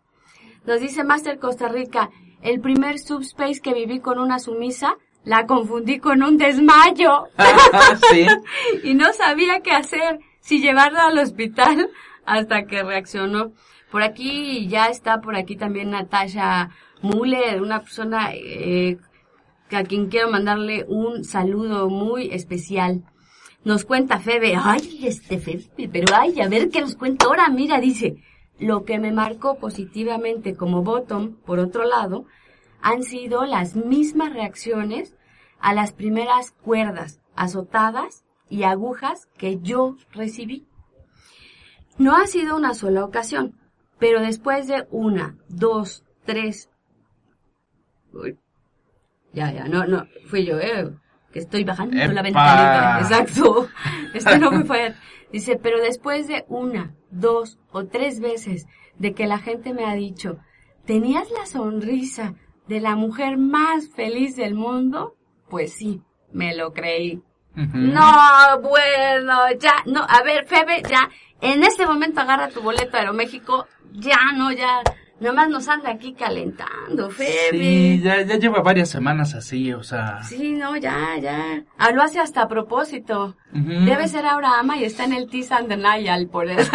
[0.66, 2.10] Nos dice Master Costa Rica,
[2.42, 7.28] el primer subspace que viví con una sumisa, la confundí con un desmayo
[8.12, 8.26] sí,
[8.84, 11.90] y no sabía qué hacer, si llevarla al hospital
[12.26, 13.52] hasta que reaccionó.
[13.92, 16.70] Por aquí ya está, por aquí también Natasha
[17.02, 18.98] Mule, una persona eh,
[19.78, 23.04] a quien quiero mandarle un saludo muy especial.
[23.64, 27.50] Nos cuenta Febe, ay, este Febe, pero ay, a ver qué nos cuenta ahora.
[27.50, 28.24] Mira, dice,
[28.58, 32.26] lo que me marcó positivamente como bottom, por otro lado,
[32.82, 35.16] han sido las mismas reacciones
[35.60, 40.68] a las primeras cuerdas azotadas y agujas que yo recibí.
[41.98, 43.60] No ha sido una sola ocasión,
[43.98, 46.70] pero después de una, dos, tres...
[49.34, 50.90] Ya, ya, no, no, fui yo, eh,
[51.32, 53.00] que estoy bajando la ventanita.
[53.02, 53.70] Exacto.
[54.14, 54.96] Esto no me fue.
[55.32, 58.66] Dice, pero después de una, dos o tres veces
[58.98, 60.40] de que la gente me ha dicho,
[60.86, 62.34] ¿tenías la sonrisa
[62.68, 65.16] de la mujer más feliz del mundo?
[65.50, 67.22] Pues sí, me lo creí.
[67.56, 71.10] No, bueno, ya, no, a ver, Febe, ya,
[71.42, 74.82] en este momento agarra tu boleto a Aeroméxico, ya, no, ya,
[75.20, 77.50] nomás nos anda aquí calentando, Febe.
[77.52, 80.24] Sí, ya, ya lleva varias semanas así, o sea.
[80.24, 81.64] Sí, no, ya, ya.
[81.78, 83.36] Ah, lo hace hasta a propósito.
[83.52, 86.72] Debe ser ahora ama y está en el Tease and Denial por eso.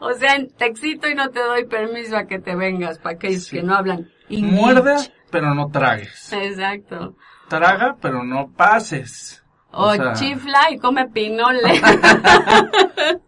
[0.00, 3.44] o sea, te excito y no te doy permiso a que te vengas, para aquellos
[3.44, 3.56] Sí.
[3.56, 4.60] que no hablan inglés.
[4.60, 4.96] Muerde,
[5.30, 6.32] pero no tragues.
[6.32, 7.16] Exacto.
[7.48, 9.44] Traga, pero no pases.
[9.70, 11.60] O, sea, chifla y come pinole.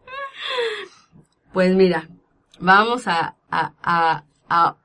[1.52, 2.08] pues mira,
[2.58, 4.24] vamos a, a,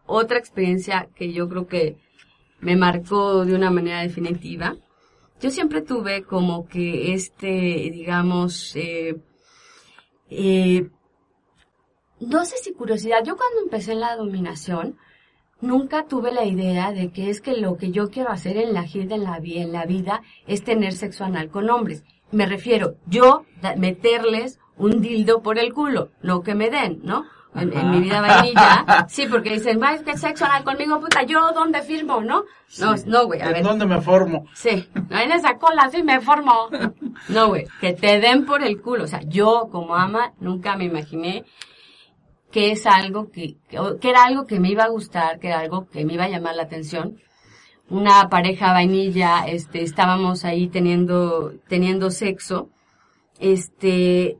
[0.05, 1.97] otra experiencia que yo creo que
[2.59, 4.75] me marcó de una manera definitiva.
[5.39, 7.47] Yo siempre tuve como que este,
[7.91, 9.15] digamos, eh,
[10.29, 10.89] eh,
[12.19, 13.23] no sé si curiosidad.
[13.23, 14.97] Yo cuando empecé en la dominación,
[15.61, 18.83] nunca tuve la idea de que es que lo que yo quiero hacer en la
[18.83, 22.03] vida, en la, en la vida, es tener sexo anal con hombres.
[22.31, 23.45] Me refiero, yo
[23.77, 27.25] meterles un dildo por el culo, no que me den, ¿no?
[27.55, 28.85] En, en mi vida vainilla.
[29.09, 32.43] Sí, porque dicen, va, es que sexo anal conmigo, puta, ¿yo dónde firmo, no?
[32.79, 33.63] No, no, güey, a ¿En ver.
[33.63, 34.45] dónde me formo?
[34.53, 36.69] Sí, en esa cola sí me formo.
[37.27, 39.03] No, güey, que te den por el culo.
[39.03, 41.43] O sea, yo como ama nunca me imaginé
[42.51, 45.87] que es algo que, que era algo que me iba a gustar, que era algo
[45.89, 47.17] que me iba a llamar la atención.
[47.89, 52.69] Una pareja vainilla, este, estábamos ahí teniendo, teniendo sexo,
[53.39, 54.37] este,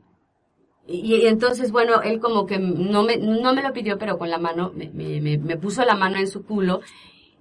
[0.90, 4.28] y, y entonces, bueno, él como que no me, no me lo pidió, pero con
[4.28, 6.80] la mano, me, me, me, puso la mano en su culo,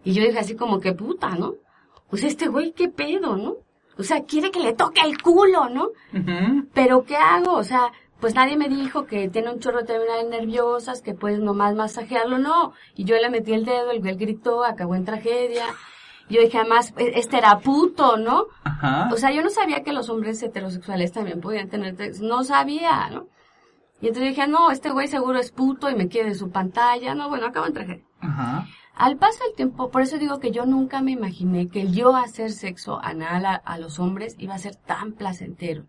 [0.04, 1.56] y yo dije así como que puta, ¿no?
[2.10, 3.58] Pues este güey, qué pedo, ¿no?
[3.98, 5.90] O sea, quiere que le toque el culo, ¿no?
[6.74, 7.54] Pero ¿qué hago?
[7.54, 11.40] O sea, pues nadie me dijo que tiene un chorro de terminales nerviosas, que puedes
[11.40, 12.74] nomás masajearlo, no.
[12.96, 15.66] Y yo le metí el dedo, el güey gritó, acabó en tragedia.
[16.30, 18.46] Yo dije, además, e- este era puto, ¿no?
[18.64, 19.10] Ajá.
[19.12, 21.96] O sea, yo no sabía que los hombres heterosexuales también podían tener.
[22.22, 23.28] No sabía, ¿no?
[24.02, 27.16] Y entonces dije, no, este güey seguro es puto y me quiere de su pantalla.
[27.16, 28.06] No, bueno, acabó en tragedia.
[28.22, 28.68] Ajá.
[28.96, 32.16] Al paso del tiempo, por eso digo que yo nunca me imaginé que el yo
[32.16, 35.86] hacer sexo anal a, a los hombres iba a ser tan placentero.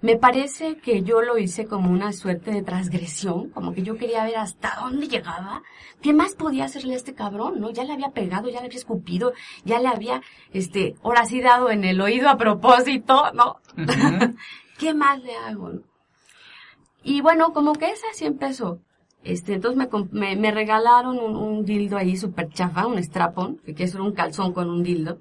[0.00, 4.22] Me parece que yo lo hice como una suerte de transgresión, como que yo quería
[4.22, 5.62] ver hasta dónde llegaba,
[6.00, 7.70] qué más podía hacerle a este cabrón, ¿no?
[7.70, 9.32] Ya le había pegado, ya le había escupido,
[9.64, 13.56] ya le había, este, ahora sí dado en el oído a propósito, ¿no?
[14.78, 15.70] ¿Qué más le hago?
[15.70, 15.80] no?
[17.08, 18.80] Y bueno, como que esa sí empezó.
[19.24, 23.82] Este, entonces me, me, me regalaron un, un dildo ahí súper chafa, un strapón, que
[23.82, 25.18] es un calzón con un dildo,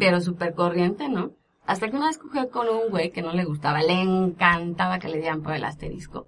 [0.00, 1.30] pero súper corriente, ¿no?
[1.64, 5.08] Hasta que una vez cogí con un güey que no le gustaba, le encantaba que
[5.08, 6.26] le dieran por el asterisco,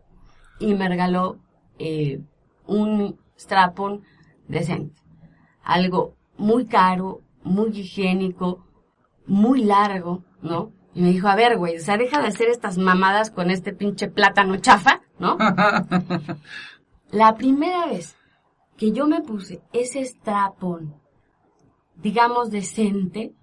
[0.61, 1.39] y me regaló
[1.79, 2.21] eh,
[2.67, 4.03] un strapón
[4.47, 5.03] decente.
[5.65, 8.65] Algo muy caro, muy higiénico,
[9.27, 10.73] muy largo, ¿no?
[10.95, 13.73] Y me dijo, a ver, güey, o sea, deja de hacer estas mamadas con este
[13.73, 15.37] pinche plátano chafa, ¿no?
[17.11, 18.17] La primera vez
[18.77, 21.01] que yo me puse ese strapón,
[21.97, 23.35] digamos decente,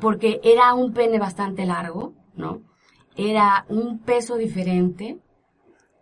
[0.00, 2.62] porque era un pene bastante largo, ¿no?
[3.16, 5.18] Era un peso diferente,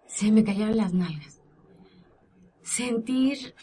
[0.07, 1.41] se me cayeron las nalgas.
[2.63, 3.55] Sentir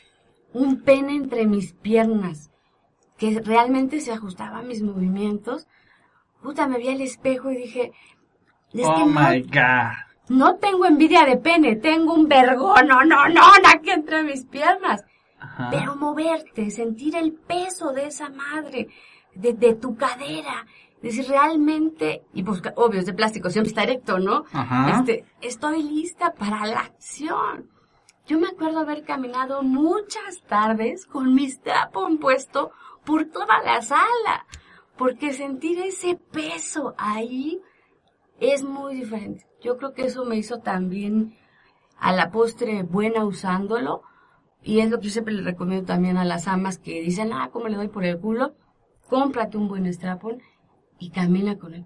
[0.53, 2.51] un pene entre mis piernas,
[3.17, 5.67] que realmente se ajustaba a mis movimientos.
[6.43, 7.93] Puta, me vi al espejo y dije,
[8.73, 9.93] es oh que no, god.
[10.29, 13.41] no tengo envidia de pene, tengo un vergón, no, no, no,
[13.73, 15.05] aquí entre mis piernas.
[15.39, 15.69] Ajá.
[15.71, 18.89] Pero moverte, sentir el peso de esa madre,
[19.35, 20.65] de, de tu cadera,
[21.01, 24.45] decir realmente, y pues obvio es de plástico, siempre está erecto, ¿no?
[24.53, 24.99] Ajá.
[24.99, 27.69] Este, estoy lista para la acción.
[28.25, 32.71] Yo me acuerdo haber caminado muchas tardes con mi strapón puesto
[33.05, 34.45] por toda la sala,
[35.03, 37.59] porque sentir ese peso ahí
[38.39, 39.45] es muy diferente.
[39.61, 41.35] Yo creo que eso me hizo también
[41.99, 44.03] a la postre buena usándolo.
[44.61, 47.49] Y es lo que yo siempre le recomiendo también a las amas que dicen, ah,
[47.51, 48.55] ¿cómo le doy por el culo?
[49.09, 50.41] Cómprate un buen strapón
[50.99, 51.85] y camina con él.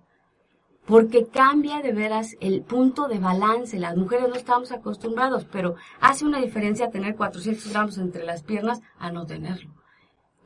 [0.86, 3.80] Porque cambia de veras el punto de balance.
[3.80, 8.80] Las mujeres no estamos acostumbrados, pero hace una diferencia tener 400 gramos entre las piernas
[9.00, 9.77] a no tenerlo.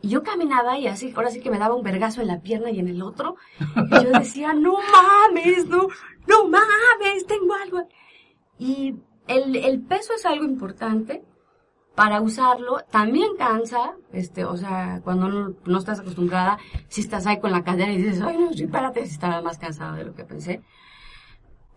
[0.01, 2.71] Y yo caminaba y así, ahora sí que me daba un vergazo en la pierna
[2.71, 3.35] y en el otro.
[3.59, 5.87] Y yo decía, no mames, no,
[6.27, 7.87] no mames, tengo algo.
[8.57, 8.95] Y
[9.27, 11.23] el, el peso es algo importante
[11.95, 12.79] para usarlo.
[12.89, 17.63] También cansa, este, o sea, cuando no, no estás acostumbrada, si estás ahí con la
[17.63, 20.61] cadera y dices, ay, no, sí, espérate, si estaba más cansada de lo que pensé.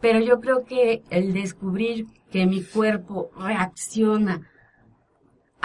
[0.00, 4.50] Pero yo creo que el descubrir que mi cuerpo reacciona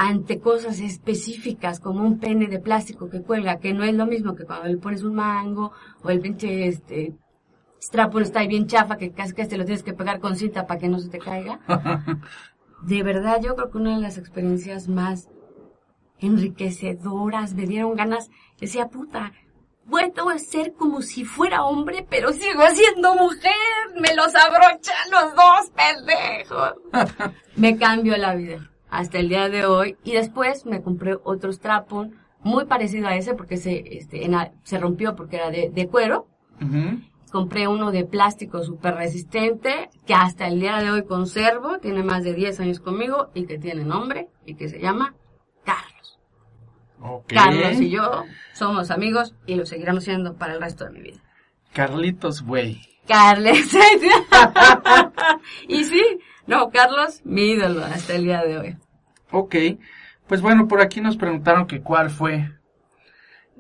[0.02, 4.34] ante cosas específicas como un pene de plástico que cuelga, que no es lo mismo
[4.34, 7.18] que cuando le pones un mango o el pinche este
[7.82, 10.66] strapon está ahí bien chafa que casi que te lo tienes que pegar con cinta
[10.66, 11.60] para que no se te caiga.
[12.84, 15.28] de verdad yo creo que una de las experiencias más
[16.20, 19.34] enriquecedoras, me dieron ganas, decía puta,
[19.90, 23.52] puedo ser como si fuera hombre, pero sigo siendo mujer,
[24.00, 26.74] me los abrochan los dos pendejos.
[27.58, 32.15] me cambió la vida hasta el día de hoy y después me compré otro strapon
[32.41, 34.30] muy parecido a ese porque se, este,
[34.63, 36.28] se rompió porque era de, de cuero.
[37.32, 42.23] Compré uno de plástico súper resistente que hasta el día de hoy conservo, tiene más
[42.23, 45.13] de 10 años conmigo y que tiene nombre y que se llama
[45.63, 46.19] Carlos.
[47.28, 48.23] Carlos y yo
[48.54, 51.19] somos amigos y lo seguiremos siendo para el resto de mi vida.
[51.73, 52.82] Carlitos, güey.
[53.08, 53.58] Carlos.
[55.67, 58.78] y sí, no, Carlos, mi ídolo hasta el día de hoy.
[59.32, 59.56] Ok,
[60.28, 62.52] pues bueno, por aquí nos preguntaron que cuál fue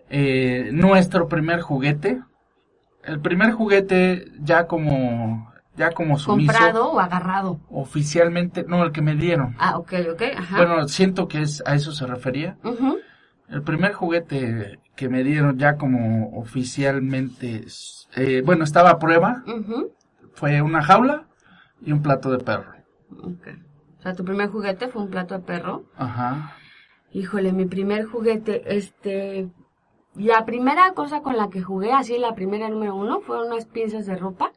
[0.09, 2.21] eh, nuestro primer juguete.
[3.03, 6.51] El primer juguete ya como ya como sumiso.
[6.51, 7.59] ¿Comprado o agarrado?
[7.69, 9.55] Oficialmente, no, el que me dieron.
[9.57, 10.57] Ah, ok, ok, ajá.
[10.57, 12.57] Bueno, siento que es a eso se refería.
[13.47, 17.65] El primer juguete que me dieron ya como oficialmente,
[18.15, 19.43] eh, bueno, estaba a prueba,
[20.33, 21.28] fue una jaula
[21.81, 22.73] y un plato de perro.
[23.11, 23.55] Okay.
[23.99, 25.83] O sea, tu primer juguete fue un plato de perro.
[25.97, 26.55] Ajá.
[27.11, 29.49] Híjole, mi primer juguete, este,
[30.15, 34.05] la primera cosa con la que jugué, así la primera número uno, fueron unas piezas
[34.05, 34.51] de ropa.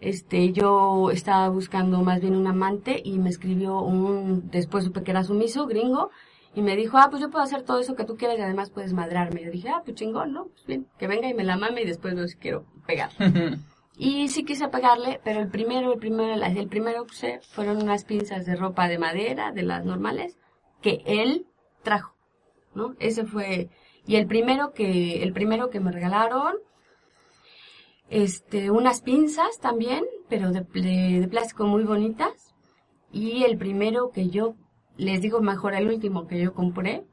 [0.00, 5.12] Este, yo estaba buscando más bien un amante y me escribió un, después supe que
[5.12, 6.10] era sumiso, gringo,
[6.54, 8.70] y me dijo, ah, pues yo puedo hacer todo eso que tú quieras y además
[8.70, 9.44] puedes madrarme.
[9.44, 10.46] Yo dije, ah, pues chingón, ¿no?
[10.46, 13.10] Pues bien, que venga y me la mame y después no si quiero pegar.
[13.96, 18.04] Y sí quise pegarle, pero el primero, el primero, el primero que usé fueron unas
[18.04, 20.38] pinzas de ropa de madera, de las normales,
[20.80, 21.46] que él
[21.82, 22.16] trajo,
[22.74, 22.94] ¿no?
[22.98, 23.68] Ese fue,
[24.06, 26.54] y el primero que, el primero que me regalaron,
[28.08, 32.54] este, unas pinzas también, pero de, de, plástico muy bonitas,
[33.12, 34.56] y el primero que yo,
[34.96, 37.04] les digo mejor el último que yo compré,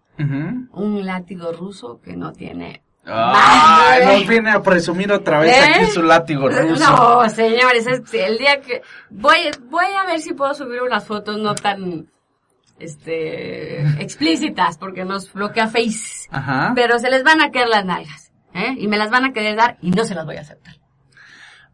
[0.73, 5.88] un látigo ruso que no tiene Ay, no viene a presumir otra vez aquí ¿Eh?
[5.88, 6.83] su látigo ruso.
[6.83, 9.38] No, señores, es el día que voy
[9.69, 12.07] voy a ver si puedo subir unas fotos no tan
[12.77, 16.27] este explícitas porque nos bloquea Face.
[16.29, 16.73] Ajá.
[16.75, 18.75] Pero se les van a caer las nalgas, ¿eh?
[18.77, 20.75] Y me las van a querer dar y no se las voy a aceptar.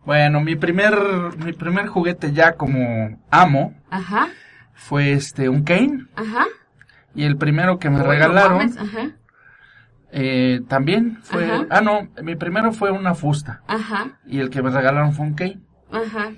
[0.06, 0.96] Bueno, mi primer
[1.38, 4.30] mi primer juguete ya como amo Ajá.
[4.74, 6.06] fue este un Kane.
[6.16, 6.46] Ajá.
[7.16, 9.16] Y el primero que me regalaron Ajá
[10.18, 13.62] eh, también fue, ah no, mi primero fue una fusta.
[13.68, 14.18] Ajá.
[14.26, 15.60] Y el que me regalaron fue un key.
[15.92, 16.32] Ajá.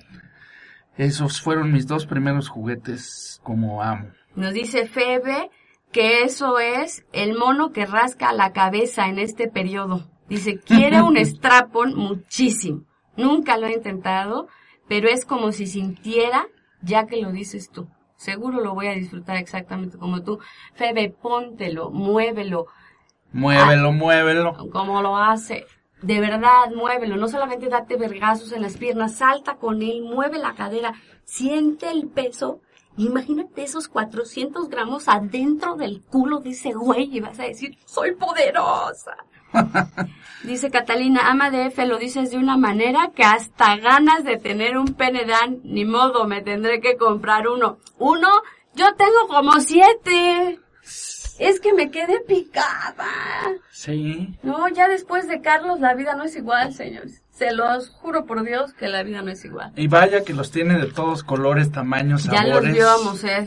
[0.97, 4.09] Esos fueron mis dos primeros juguetes como amo.
[4.35, 5.51] Nos dice Febe
[5.91, 10.09] que eso es el mono que rasca la cabeza en este periodo.
[10.27, 12.81] Dice, quiere un strapon muchísimo.
[13.15, 14.47] Nunca lo he intentado,
[14.87, 16.47] pero es como si sintiera
[16.81, 17.87] ya que lo dices tú.
[18.15, 20.39] Seguro lo voy a disfrutar exactamente como tú.
[20.73, 22.65] Febe, póntelo, muévelo,
[23.31, 24.69] Muévelo, muévelo.
[24.71, 25.65] ¿Cómo lo hace?
[26.01, 27.17] De verdad, muévelo.
[27.17, 32.07] No solamente date vergazos en las piernas, salta con él, mueve la cadera, siente el
[32.07, 32.61] peso.
[32.97, 38.15] Imagínate esos 400 gramos adentro del culo de ese güey y vas a decir, soy
[38.15, 39.15] poderosa.
[40.43, 44.77] Dice Catalina, ama de F, lo dices de una manera que hasta ganas de tener
[44.77, 47.77] un pene dan, ni modo, me tendré que comprar uno.
[47.97, 48.29] Uno,
[48.75, 50.59] yo tengo como siete
[51.39, 53.05] es que me quedé picada.
[53.71, 54.37] Sí.
[54.43, 57.23] No, ya después de Carlos la vida no es igual, señores.
[57.31, 59.71] Se los juro por Dios que la vida no es igual.
[59.75, 62.45] Y vaya que los tiene de todos colores, tamaños, sabores.
[62.45, 63.45] Ya los vio a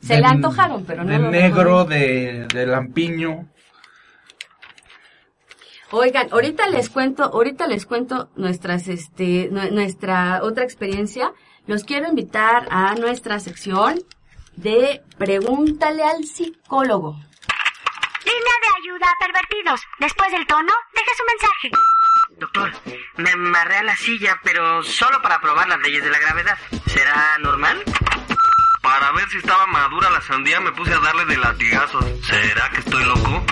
[0.00, 3.48] Se le antojaron, pero no De negro, de, de lampiño.
[5.90, 11.32] Oigan, ahorita les cuento, ahorita les cuento nuestras, este, nuestra otra experiencia.
[11.66, 14.00] Los quiero invitar a nuestra sección
[14.56, 17.16] de Pregúntale al psicólogo.
[18.24, 19.80] Línea de ayuda a pervertidos.
[19.98, 21.70] Después del tono, deje su mensaje.
[22.38, 22.72] Doctor,
[23.16, 26.58] me amarré a la silla, pero solo para probar las leyes de la gravedad.
[26.86, 27.82] ¿Será normal?
[28.82, 32.04] Para ver si estaba madura la sandía me puse a darle de latigazos.
[32.22, 33.44] ¿Será que estoy loco?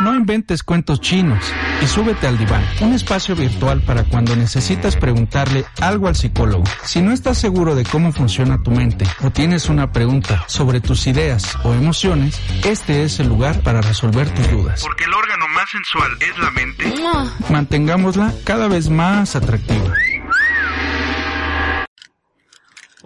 [0.00, 1.44] No inventes cuentos chinos
[1.80, 6.64] y súbete al diván, un espacio virtual para cuando necesitas preguntarle algo al psicólogo.
[6.82, 11.06] Si no estás seguro de cómo funciona tu mente o tienes una pregunta sobre tus
[11.06, 14.82] ideas o emociones, este es el lugar para resolver tus dudas.
[14.82, 16.92] Porque el órgano más sensual es la mente.
[17.48, 19.94] Mantengámosla cada vez más atractiva.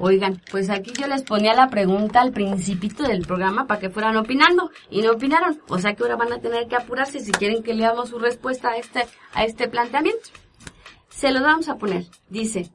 [0.00, 4.16] Oigan, pues aquí yo les ponía la pregunta al principito del programa para que fueran
[4.16, 5.60] opinando y no opinaron.
[5.68, 8.70] O sea que ahora van a tener que apurarse si quieren que leamos su respuesta
[8.70, 10.30] a este, a este planteamiento.
[11.08, 12.06] Se lo vamos a poner.
[12.28, 12.70] Dice,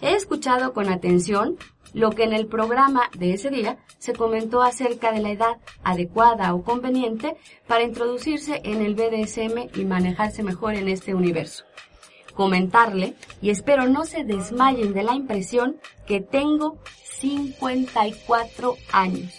[0.00, 1.56] he escuchado con atención
[1.94, 6.52] lo que en el programa de ese día se comentó acerca de la edad adecuada
[6.52, 7.36] o conveniente
[7.68, 11.64] para introducirse en el BDSM y manejarse mejor en este universo
[12.36, 16.78] comentarle y espero no se desmayen de la impresión que tengo
[17.18, 19.34] 54 años.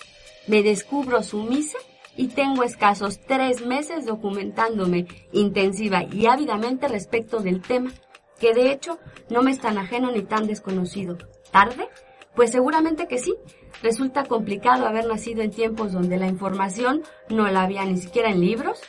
[0.48, 1.78] Me descubro sumisa
[2.18, 7.92] y tengo escasos tres meses documentándome intensiva y ávidamente respecto del tema,
[8.40, 11.18] que de hecho no me es tan ajeno ni tan desconocido.
[11.52, 11.88] ¿Tarde?
[12.36, 13.36] Pues seguramente que sí.
[13.84, 18.42] Resulta complicado haber nacido en tiempos donde la información no la había ni siquiera en
[18.42, 18.82] libros.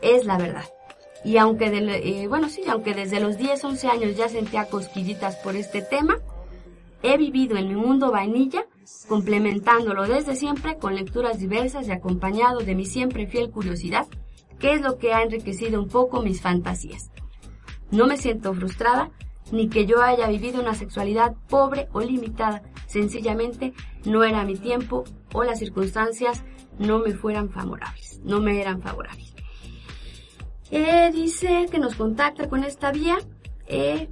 [0.00, 0.64] Es la verdad.
[1.24, 5.36] Y aunque, de, eh, bueno, sí, aunque desde los 10, 11 años ya sentía cosquillitas
[5.36, 6.18] por este tema,
[7.02, 8.66] he vivido en mi mundo vainilla,
[9.08, 14.06] complementándolo desde siempre con lecturas diversas y acompañado de mi siempre fiel curiosidad,
[14.58, 17.10] que es lo que ha enriquecido un poco mis fantasías.
[17.90, 19.10] No me siento frustrada,
[19.50, 25.04] ni que yo haya vivido una sexualidad pobre o limitada, sencillamente no era mi tiempo
[25.32, 26.42] o las circunstancias
[26.78, 29.31] no me fueran favorables, no me eran favorables.
[30.74, 33.18] Eh, dice que nos contacta con esta vía
[33.66, 34.08] eh,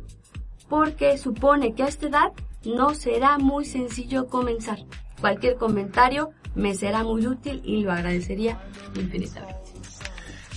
[0.68, 2.32] porque supone que a esta edad
[2.66, 4.78] no será muy sencillo comenzar.
[5.22, 8.60] Cualquier comentario me será muy útil y lo agradecería
[8.94, 9.72] infinitamente.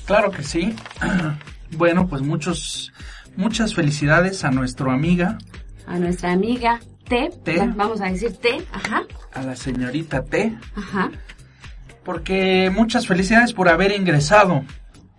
[0.05, 0.75] Claro que sí.
[1.75, 2.93] Bueno, pues muchos,
[3.35, 5.39] muchas felicidades a nuestra amiga.
[5.87, 7.31] A nuestra amiga T.
[7.43, 7.67] T.
[7.75, 8.63] Vamos a decir T.
[8.71, 9.01] Ajá.
[9.33, 10.55] A la señorita T.
[10.75, 11.09] Ajá.
[12.03, 14.63] Porque muchas felicidades por haber ingresado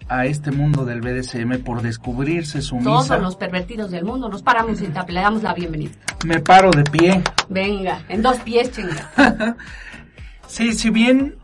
[0.08, 4.80] a este mundo del BDSM por descubrirse su Todos los pervertidos del mundo nos paramos
[4.80, 5.92] y le damos la bienvenida.
[6.24, 7.22] Me paro de pie.
[7.48, 9.56] Venga, en dos pies, chinga.
[10.46, 11.36] sí, si bien,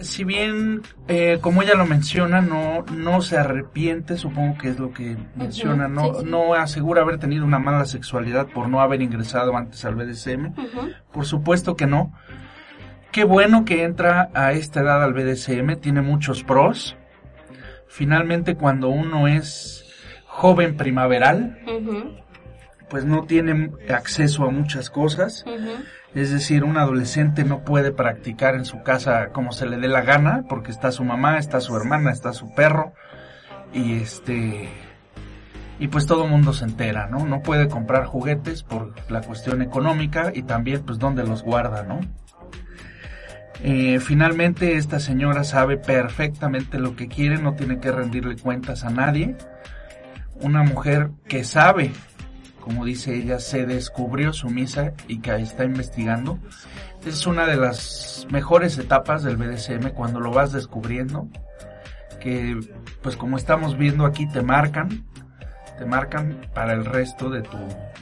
[0.00, 4.92] si bien, eh, como ella lo menciona, no, no se arrepiente, supongo que es lo
[4.92, 9.84] que menciona, no, no asegura haber tenido una mala sexualidad por no haber ingresado antes
[9.84, 10.52] al BDSM.
[11.12, 12.12] Por supuesto que no.
[13.12, 16.96] Qué bueno que entra a esta edad al BDSM, tiene muchos pros
[17.96, 19.86] finalmente cuando uno es
[20.26, 21.58] joven primaveral,
[22.90, 25.46] pues no tiene acceso a muchas cosas.
[26.14, 30.02] Es decir, un adolescente no puede practicar en su casa como se le dé la
[30.02, 32.92] gana, porque está su mamá, está su hermana, está su perro,
[33.72, 34.68] y este,
[35.78, 37.24] y pues todo el mundo se entera, ¿no?
[37.24, 42.00] No puede comprar juguetes por la cuestión económica y también pues dónde los guarda, ¿no?
[43.62, 48.90] Eh, finalmente esta señora sabe perfectamente lo que quiere, no tiene que rendirle cuentas a
[48.90, 49.36] nadie.
[50.40, 51.92] Una mujer que sabe,
[52.60, 56.38] como dice ella, se descubrió sumisa y que está investigando.
[57.06, 61.28] Es una de las mejores etapas del BDSM cuando lo vas descubriendo.
[62.20, 62.58] Que
[63.02, 65.06] pues como estamos viendo aquí te marcan,
[65.78, 67.58] te marcan para el resto de tu,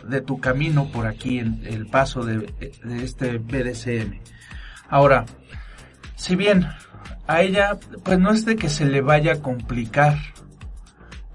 [0.08, 4.18] de tu camino por aquí en el paso de, de este BDSM.
[4.88, 5.24] Ahora,
[6.16, 6.66] si bien
[7.26, 10.18] a ella, pues no es de que se le vaya a complicar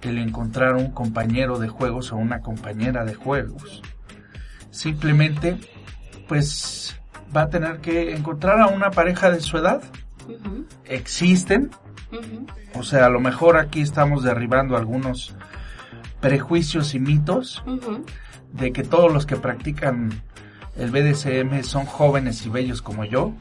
[0.02, 3.82] el encontrar un compañero de juegos o una compañera de juegos.
[4.72, 5.58] Simplemente,
[6.28, 7.00] pues
[7.36, 9.82] va a tener que encontrar a una pareja de su edad.
[10.86, 11.72] Existen.
[12.76, 15.36] O sea, a lo mejor aquí estamos derribando algunos
[16.22, 17.64] prejuicios y mitos
[18.54, 20.22] de que todos los que practican
[20.80, 23.34] el BDSM son jóvenes y bellos como yo.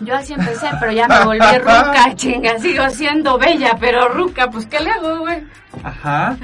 [0.00, 2.58] Yo así empecé, pero ya me volví ruca, chinga.
[2.58, 5.44] Sigo siendo bella, pero ruca, pues ¿qué le hago, güey?
[5.84, 6.36] Ajá.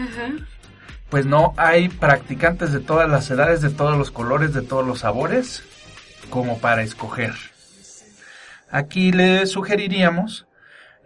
[1.10, 5.00] Pues no, hay practicantes de todas las edades, de todos los colores, de todos los
[5.00, 5.64] sabores,
[6.30, 7.34] como para escoger.
[8.70, 10.46] Aquí le sugeriríamos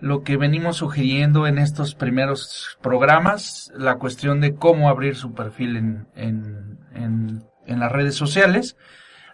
[0.00, 5.76] lo que venimos sugiriendo en estos primeros programas, la cuestión de cómo abrir su perfil
[5.76, 8.76] en, en, en, en las redes sociales,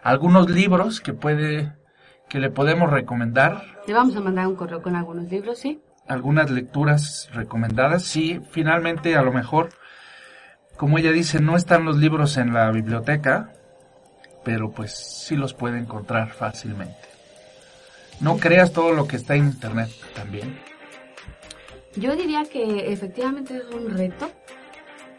[0.03, 1.73] algunos libros que puede
[2.29, 3.63] que le podemos recomendar.
[3.87, 5.81] Le vamos a mandar un correo con algunos libros, ¿sí?
[6.07, 8.39] Algunas lecturas recomendadas, sí.
[8.51, 9.69] Finalmente, a lo mejor,
[10.77, 13.51] como ella dice, no están los libros en la biblioteca,
[14.45, 14.95] pero pues
[15.25, 17.09] sí los puede encontrar fácilmente.
[18.21, 20.59] No creas todo lo que está en internet también.
[21.95, 24.29] Yo diría que efectivamente es un reto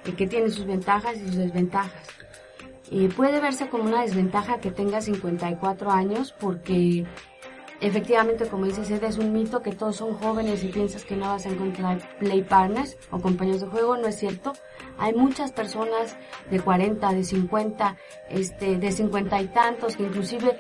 [0.05, 2.20] y que tiene sus ventajas y sus desventajas
[3.09, 7.07] puede verse como una desventaja que tenga 54 años porque
[7.81, 11.27] efectivamente, como dice Ed, es un mito que todos son jóvenes y piensas que no
[11.27, 14.53] vas a encontrar play partners o compañeros de juego, no es cierto.
[14.99, 16.17] Hay muchas personas
[16.51, 17.97] de 40, de 50,
[18.29, 20.59] este, de 50 y tantos, que inclusive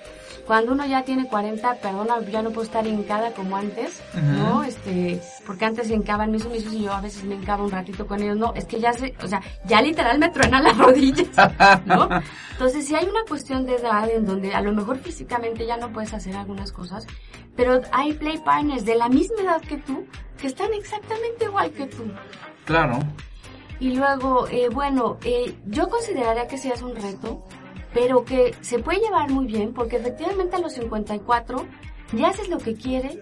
[0.50, 4.64] cuando uno ya tiene 40, perdona, ya no puedo estar hincada como antes, ¿no?
[4.64, 8.04] Este, porque antes se hincaban mis sumisos y yo a veces me hincaba un ratito
[8.04, 11.28] con ellos, no, es que ya se, o sea, ya literal me truenan las rodillas,
[11.86, 12.08] ¿no?
[12.50, 15.92] Entonces, si hay una cuestión de edad en donde a lo mejor físicamente ya no
[15.92, 17.06] puedes hacer algunas cosas,
[17.54, 20.04] pero hay play partners de la misma edad que tú,
[20.36, 22.10] que están exactamente igual que tú.
[22.64, 22.98] Claro.
[23.78, 27.44] Y luego, eh, bueno, eh, yo consideraría que sí es un reto,
[27.92, 31.66] pero que se puede llevar muy bien, porque efectivamente a los 54
[32.12, 33.18] ya haces lo que quieres,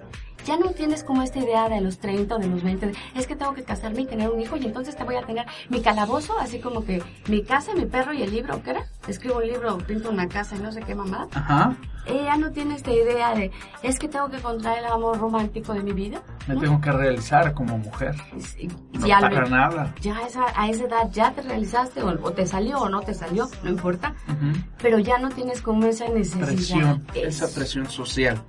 [0.49, 3.27] ya no tienes como esta idea de los 30 o de los 20, de, es
[3.27, 5.81] que tengo que casarme y tener un hijo y entonces te voy a tener mi
[5.83, 8.87] calabozo, así como que mi casa, mi perro y el libro, ¿qué era?
[9.07, 11.29] Escribo un libro, pinto una casa y no sé qué mamá.
[11.35, 11.77] Ajá.
[12.07, 13.51] Ella no tiene esta idea de,
[13.83, 16.23] es que tengo que encontrar el amor romántico de mi vida.
[16.47, 16.61] Me ¿no?
[16.63, 18.15] tengo que realizar como mujer.
[18.59, 18.69] Y-
[18.99, 19.95] No ya para lo- nada.
[20.01, 23.03] ya a esa, a esa edad ya te realizaste o, o te salió o no
[23.03, 24.59] te salió, no importa, Ujú.
[24.81, 26.47] pero ya no tienes como esa necesidad.
[26.47, 28.41] Presión, esa presión social.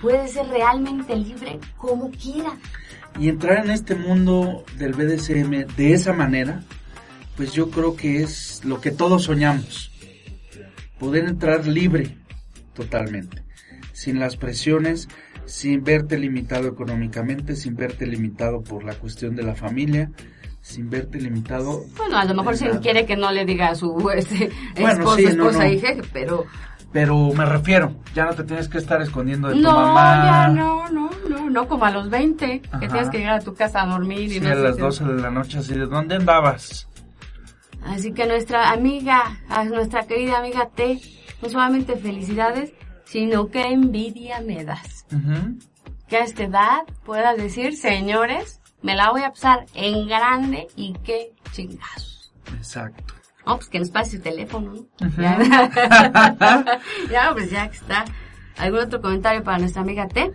[0.00, 2.52] Puedes ser realmente libre como quiera.
[3.18, 6.62] Y entrar en este mundo del BDSM de esa manera,
[7.36, 9.90] pues yo creo que es lo que todos soñamos.
[10.98, 12.16] Poder entrar libre
[12.74, 13.42] totalmente,
[13.92, 15.08] sin las presiones,
[15.46, 20.10] sin verte limitado económicamente, sin verte limitado por la cuestión de la familia,
[20.60, 21.84] sin verte limitado...
[21.96, 22.80] Bueno, a lo mejor nada.
[22.80, 25.72] quiere que no le diga a su este, Bueno, esposa, sí, no, esposa no.
[25.72, 26.46] y jefe, pero
[26.96, 30.24] Pero me refiero, ya no te tienes que estar escondiendo de tu no, mamá.
[30.24, 32.80] ya no, no, no, no como a los 20, Ajá.
[32.80, 34.76] que tienes que llegar a tu casa a dormir y Sí, no a sé las
[34.76, 34.80] qué.
[34.82, 36.88] 12 de la noche así de ¿dónde andabas?
[37.84, 40.98] Así que nuestra amiga, a nuestra querida amiga T,
[41.42, 42.72] no solamente felicidades,
[43.04, 45.04] sino que envidia me das.
[46.08, 50.94] Que a esta edad puedas decir, señores, me la voy a pasar en grande y
[51.04, 52.32] qué chingazos.
[52.56, 53.12] Exacto.
[53.46, 54.72] No, pues que nos pase su teléfono,
[55.18, 55.38] ya,
[57.10, 58.04] ya, pues ya que está.
[58.58, 60.32] ¿Algún otro comentario para nuestra amiga T?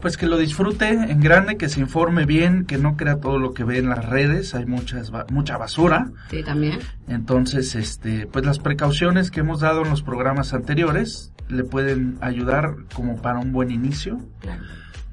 [0.00, 3.54] Pues que lo disfrute en grande, que se informe bien, que no crea todo lo
[3.54, 6.10] que ve en las redes, hay muchas mucha basura.
[6.30, 6.78] Sí, también.
[7.08, 12.74] Entonces, este, pues las precauciones que hemos dado en los programas anteriores le pueden ayudar
[12.94, 14.62] como para un buen inicio, Claro.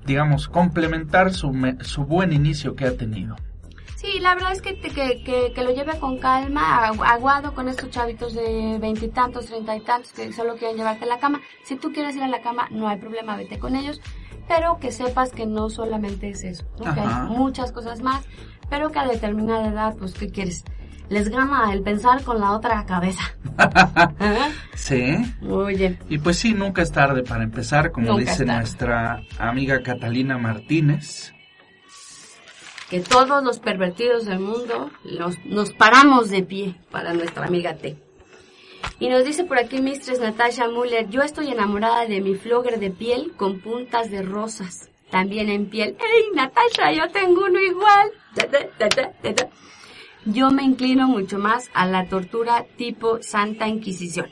[0.06, 3.36] digamos, complementar su, me- su buen inicio que ha tenido.
[4.02, 7.54] Sí, la verdad es que, te- que, que, que lo lleve con calma, agu- aguado
[7.54, 11.40] con estos chavitos de veintitantos, treinta y tantos que solo quieren llevarte a la cama.
[11.64, 14.02] Si tú quieres ir a la cama, no hay problema, vete con ellos.
[14.48, 16.94] Pero que sepas que no solamente es eso, ¿no?
[16.94, 18.26] que hay muchas cosas más,
[18.72, 20.66] pero que a determinada edad, pues, ¿qué quieres?
[21.10, 23.22] Les gana el pensar con la otra cabeza.
[24.74, 25.16] Sí.
[25.48, 30.38] Oye, Y pues sí, nunca es tarde para empezar, como Nunca dice nuestra amiga Catalina
[30.40, 31.34] Martínez.
[32.92, 37.96] Que todos los pervertidos del mundo los- nos paramos de pie para nuestra amiga T.
[39.00, 42.92] Y nos dice por aquí Mistress Natasha Muller, yo estoy enamorada de mi flogger de
[42.92, 45.96] piel con puntas de rosas, también en piel.
[46.00, 48.12] ¡Ey, Natasha, yo tengo uno igual!
[50.26, 54.30] Yo me inclino mucho más a la tortura tipo Santa Inquisición.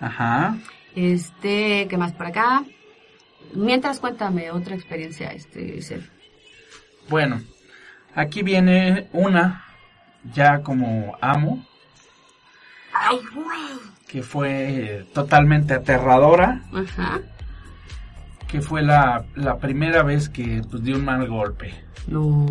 [0.00, 0.58] Ajá.
[0.94, 2.64] Este, ¿qué más por acá?
[3.54, 5.80] Mientras cuéntame otra experiencia, este.
[7.08, 7.40] Bueno,
[8.14, 9.64] aquí viene una
[10.34, 11.64] ya como amo,
[12.92, 13.46] ¡Ay, güey!
[14.08, 17.20] que fue totalmente aterradora, Ajá.
[18.46, 21.74] que fue la, la primera vez que pues, di un mal golpe
[22.06, 22.46] No.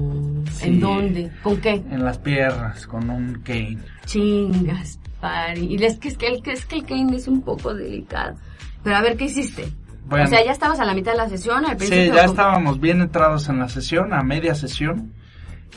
[0.51, 0.67] Sí.
[0.67, 1.31] ¿En dónde?
[1.43, 1.71] ¿Con qué?
[1.89, 3.79] en las piernas con un cane.
[4.05, 5.65] Chingas, pari.
[5.75, 8.35] Y es que, es que, el, es que el Kane es un poco delicado.
[8.83, 9.67] Pero a ver, ¿qué hiciste?
[10.05, 10.25] Bueno.
[10.25, 12.05] O sea, ya estabas a la mitad de la sesión, al principio.
[12.05, 15.11] Sí, ya estábamos bien entrados en la sesión, a media sesión,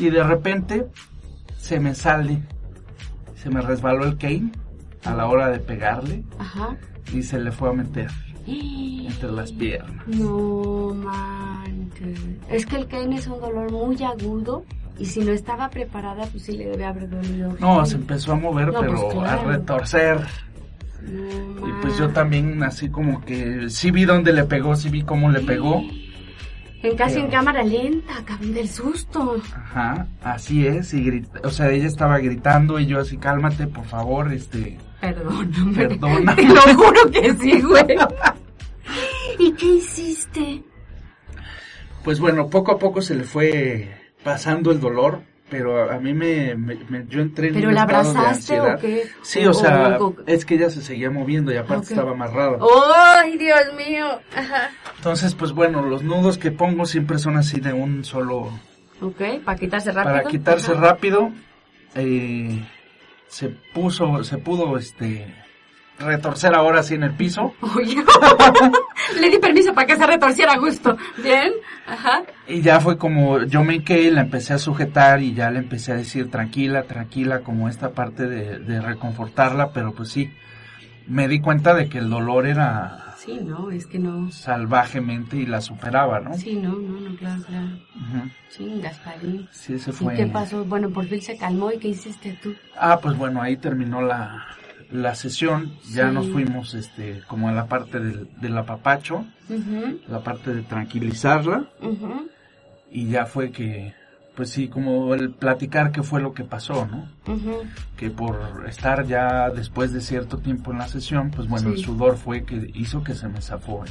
[0.01, 0.87] y de repente
[1.59, 2.43] se me sale,
[3.37, 4.51] se me resbaló el cane
[5.05, 6.77] a la hora de pegarle Ajá.
[7.13, 8.11] y se le fue a meter
[8.47, 10.07] entre las piernas.
[10.09, 12.19] No manches.
[12.49, 14.65] Es que el Kane es un dolor muy agudo.
[14.99, 17.57] Y si no estaba preparada, pues sí le debe haber dolido.
[17.59, 19.41] No, se empezó a mover, No, pero pues, claro.
[19.49, 20.27] a retorcer.
[21.03, 25.01] No Y pues yo también así como que sí vi dónde le pegó, sí vi
[25.03, 25.83] cómo le pegó.
[26.83, 29.37] En casi en cámara lenta, cabrón del susto.
[29.55, 33.85] Ajá, así es, y grita, o sea, ella estaba gritando y yo así, cálmate, por
[33.85, 35.75] favor, este, Perdóname.
[35.75, 36.35] Perdona.
[36.37, 37.97] Te lo juro que sí, güey.
[39.39, 40.63] ¿Y qué hiciste?
[42.05, 46.55] pues bueno, poco a poco se le fue pasando el dolor, pero a, mí me,
[46.55, 49.03] me- me- yo entré en ¿Pero un la estado de abrazaste o qué?
[49.23, 52.59] Sí, o sea, o- es que ella se seguía moviendo y aparte estaba amarrada.
[53.17, 54.07] ¡Ay, Dios mío!
[54.37, 54.71] Ajá.
[54.97, 58.51] Entonces, pues bueno, los nudos que pongo siempre son así de un solo,
[59.03, 60.15] Ok, para quitarse rápido.
[60.15, 60.81] para quitarse Ajá.
[60.81, 61.31] rápido.
[61.95, 62.65] eh,
[63.29, 65.27] se puso, se pudo, este,
[66.01, 67.55] retorcer ahora sí en el piso.
[69.21, 70.97] Le di permiso para que se retorciera a gusto.
[71.23, 71.53] Bien,
[71.87, 72.23] ajá.
[72.49, 75.93] Y ya fue como, yo me quedé, la empecé a sujetar y ya le empecé
[75.93, 80.31] a decir tranquila, tranquila, como esta parte de, de reconfortarla, pero pues sí,
[81.07, 84.31] me di cuenta de que el dolor era Sí, no, es que no.
[84.31, 86.33] salvajemente y la superaba, ¿no?
[86.35, 87.67] Sí, no, no, no, claro, claro.
[87.67, 88.31] Ujú.
[88.49, 89.47] Sí, Gasparín.
[89.53, 90.15] Sí, ese ¿Y fue.
[90.15, 90.65] qué pasó?
[90.65, 91.71] Bueno, por fin se calmó.
[91.71, 92.55] ¿Y qué hiciste tú?
[92.79, 94.47] Ah, pues bueno, ahí terminó la,
[94.93, 95.73] la sesión.
[95.93, 96.15] Ya Sí.
[96.15, 99.25] nos fuimos, este, como a la parte del, del apapacho,
[100.09, 101.69] la parte de tranquilizarla.
[102.91, 103.95] Y ya fue que,
[104.35, 107.09] pues sí, como el platicar qué fue lo que pasó, ¿no?
[107.97, 111.75] Que por estar ya después de cierto tiempo en la sesión, pues bueno, Sí.
[111.77, 113.91] el sudor fue que hizo que se me zafó el,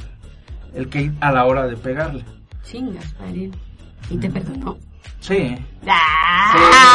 [0.82, 2.24] el que a la hora de pegarle.
[2.62, 3.52] Sí, Gasparín.
[4.10, 4.76] ¿Y te perdonó?
[5.20, 5.56] Sí.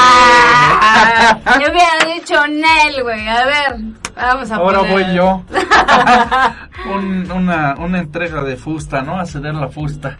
[0.05, 1.39] ¡Ah!
[1.61, 3.27] Yo hubiera dicho Nel, güey.
[3.27, 3.75] A ver,
[4.15, 5.43] vamos a Ahora poner- voy yo.
[6.95, 9.19] Un- una, una entrega de fusta, ¿no?
[9.19, 10.19] A ceder la fusta.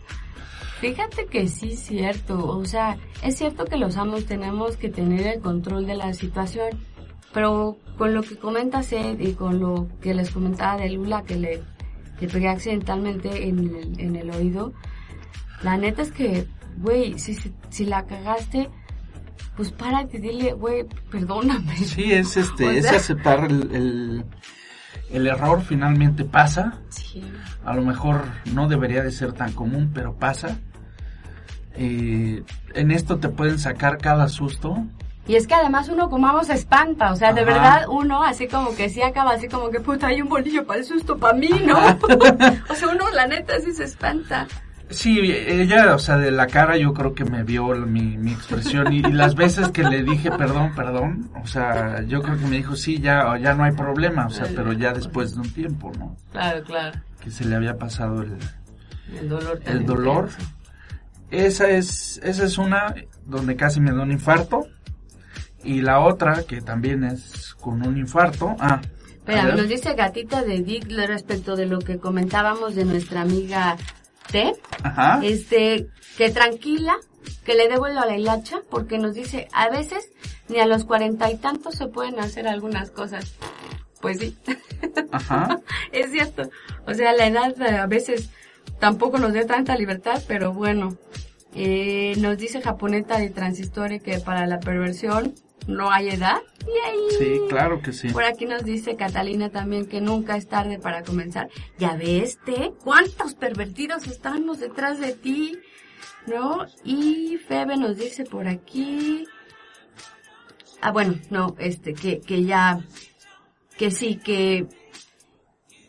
[0.81, 5.25] Fíjate que sí es cierto, o sea, es cierto que los amos tenemos que tener
[5.27, 6.69] el control de la situación,
[7.33, 11.35] pero con lo que comenta Seth y con lo que les comentaba de Lula que
[11.37, 11.63] le,
[12.19, 14.73] le pegué accidentalmente en el, en el oído,
[15.63, 16.45] la neta es que,
[16.77, 18.69] güey, si, si, si la cagaste,
[19.55, 21.77] pues párate dile, güey, perdóname.
[21.77, 24.25] Sí, es este, O es aceptar el, el,
[25.11, 26.79] el error finalmente pasa.
[26.89, 27.23] Sí.
[27.63, 28.23] A lo mejor
[28.53, 30.59] no debería de ser tan común, pero pasa.
[31.77, 34.85] Eh, en esto te pueden sacar cada susto.
[35.27, 38.47] Y es que además uno como amo se espanta, o sea, de verdad uno así
[38.47, 41.35] como que sí acaba así como que puta hay un bolillo para el susto para
[41.35, 41.79] mí, ¿no?
[42.69, 44.47] o sea, uno la neta sí se espanta.
[44.89, 48.93] Sí, ella, o sea, de la cara yo creo que me vio mi, mi expresión
[48.93, 52.57] y, y las veces que le dije perdón, perdón, o sea, yo creo que me
[52.57, 55.91] dijo sí, ya, ya no hay problema, o sea, pero ya después de un tiempo,
[55.97, 56.15] ¿no?
[56.31, 56.99] Claro, claro.
[57.19, 58.37] Que se le había pasado el,
[59.19, 59.59] El dolor.
[59.65, 60.29] el dolor.
[61.31, 62.93] Esa es, esa es una
[63.25, 64.67] donde casi me da un infarto.
[65.63, 68.55] Y la otra, que también es con un infarto.
[68.59, 68.79] Ah,
[69.25, 69.55] ver.
[69.55, 73.75] nos dice Gatita de Dick respecto de lo que comentábamos de nuestra amiga
[74.31, 74.53] T.
[74.83, 75.19] Ajá.
[75.23, 76.95] Este, que tranquila,
[77.43, 80.09] que le devuelva la hilacha, porque nos dice, a veces
[80.47, 83.33] ni a los cuarenta y tantos se pueden hacer algunas cosas.
[84.01, 84.37] Pues sí.
[85.11, 85.59] Ajá.
[85.91, 86.49] es cierto.
[86.85, 88.29] O sea, la edad a veces
[88.79, 90.97] tampoco nos da tanta libertad, pero bueno.
[91.57, 95.33] Eh, nos dice Japoneta de Transistore que para la perversión
[95.67, 96.41] no hay edad.
[96.61, 96.99] Y ahí.
[97.17, 98.09] Sí, claro que sí.
[98.09, 101.49] Por aquí nos dice Catalina también que nunca es tarde para comenzar.
[101.77, 105.57] Ya ves, Te, cuántos pervertidos estamos detrás de ti,
[106.27, 106.65] ¿no?
[106.83, 109.25] Y Febe nos dice por aquí.
[110.81, 112.79] Ah, bueno, no, este, que, que ya,
[113.77, 114.67] que sí, que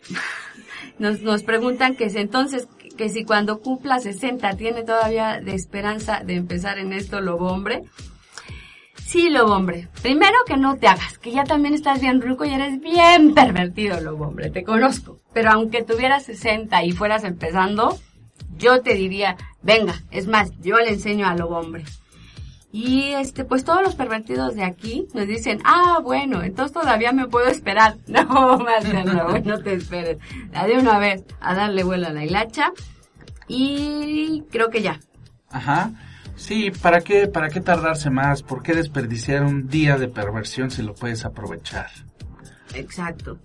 [0.99, 6.23] nos, nos preguntan que si entonces, que si cuando cumpla 60 tiene todavía de esperanza
[6.25, 7.83] de empezar en esto, lobo hombre.
[9.07, 9.89] Sí, lobo hombre.
[10.03, 14.01] Primero que no te hagas, que ya también estás bien ruco y eres bien pervertido,
[14.01, 15.21] lobo hombre, te conozco.
[15.33, 17.97] Pero aunque tuvieras 60 y fueras empezando,
[18.59, 21.85] yo te diría, venga, es más, yo le enseño a lobo hombre.
[22.73, 27.29] Y este, pues todos los pervertidos de aquí nos dicen, ah, bueno, entonces todavía me
[27.29, 27.97] puedo esperar.
[28.09, 30.19] No, más no, no te esperes.
[30.53, 32.73] La de una vez a darle vuelo a la hilacha.
[33.47, 34.99] Y creo que ya.
[35.49, 35.93] Ajá.
[36.37, 38.43] Sí, ¿para qué, ¿para qué tardarse más?
[38.43, 41.87] ¿Por qué desperdiciar un día de perversión si lo puedes aprovechar?
[42.75, 43.39] Exacto.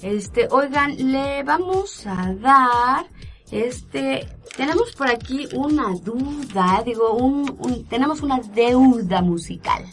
[0.00, 3.06] Este, oigan, le vamos a dar,
[3.52, 4.26] este,
[4.56, 9.84] tenemos por aquí una duda, digo, un, un- tenemos una deuda musical.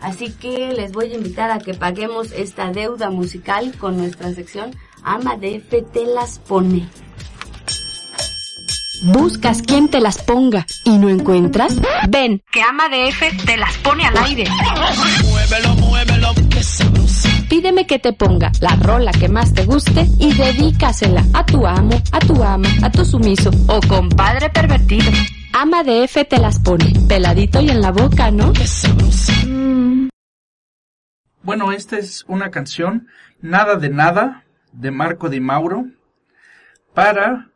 [0.00, 4.72] Así que les voy a invitar a que paguemos esta deuda musical con nuestra sección
[5.04, 6.88] Ama de F te las pone.
[9.04, 11.76] ¿Buscas quien te las ponga y no encuentras?
[12.08, 14.44] Ven, Que Ama de F te las pone al aire.
[17.48, 22.00] pídeme que te ponga la rola que más te guste y dedícasela a tu amo,
[22.12, 25.10] a tu ama, a tu sumiso o compadre pervertido.
[25.52, 28.52] Ama de F te las pone, peladito y en la boca, ¿no?
[29.46, 30.08] Mm.
[31.42, 33.08] Bueno, esta es una canción,
[33.40, 35.86] Nada de Nada, de Marco Di Mauro,
[36.94, 37.51] para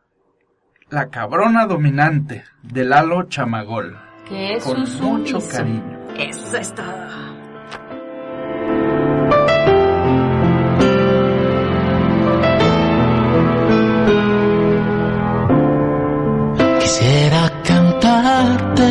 [0.91, 3.99] la cabrona dominante de Lalo Chamagol.
[4.29, 5.57] Que es Con su mucho sumiso.
[5.57, 5.99] cariño.
[6.17, 7.07] Eso es todo.
[16.81, 18.89] Quisiera cantarte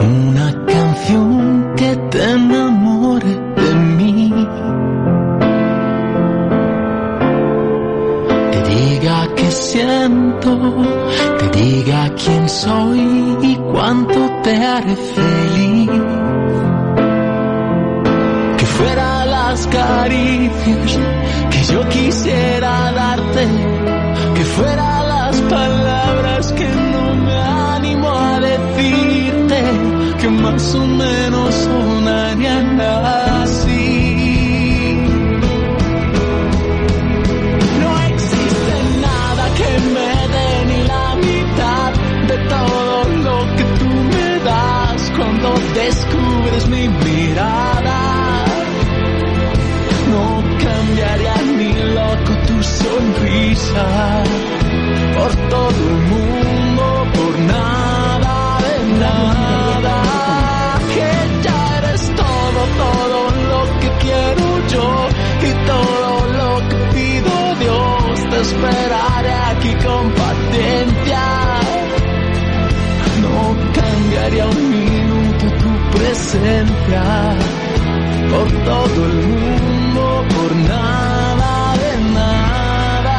[0.00, 2.89] una canción que te enamore
[9.50, 10.58] siento,
[11.38, 15.90] te diga quién soy y cuánto te haré feliz.
[18.58, 20.98] Que fuera las caricias
[21.50, 23.46] que yo quisiera darte,
[24.34, 29.62] que fuera las palabras que no me animo a decirte,
[30.20, 33.39] que más o menos sonarían así.
[78.30, 83.18] Por todo el mundo, por nada de nada.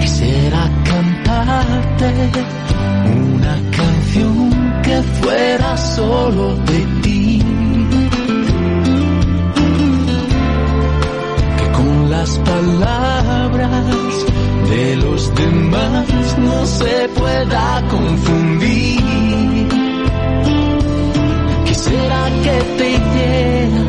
[0.00, 2.10] Quisiera cantarte
[3.06, 4.50] una canción
[4.84, 7.42] que fuera solo de ti.
[11.58, 14.14] Que con las palabras
[14.70, 19.05] de los demás no se pueda confundir.
[22.46, 23.82] Que te hiciera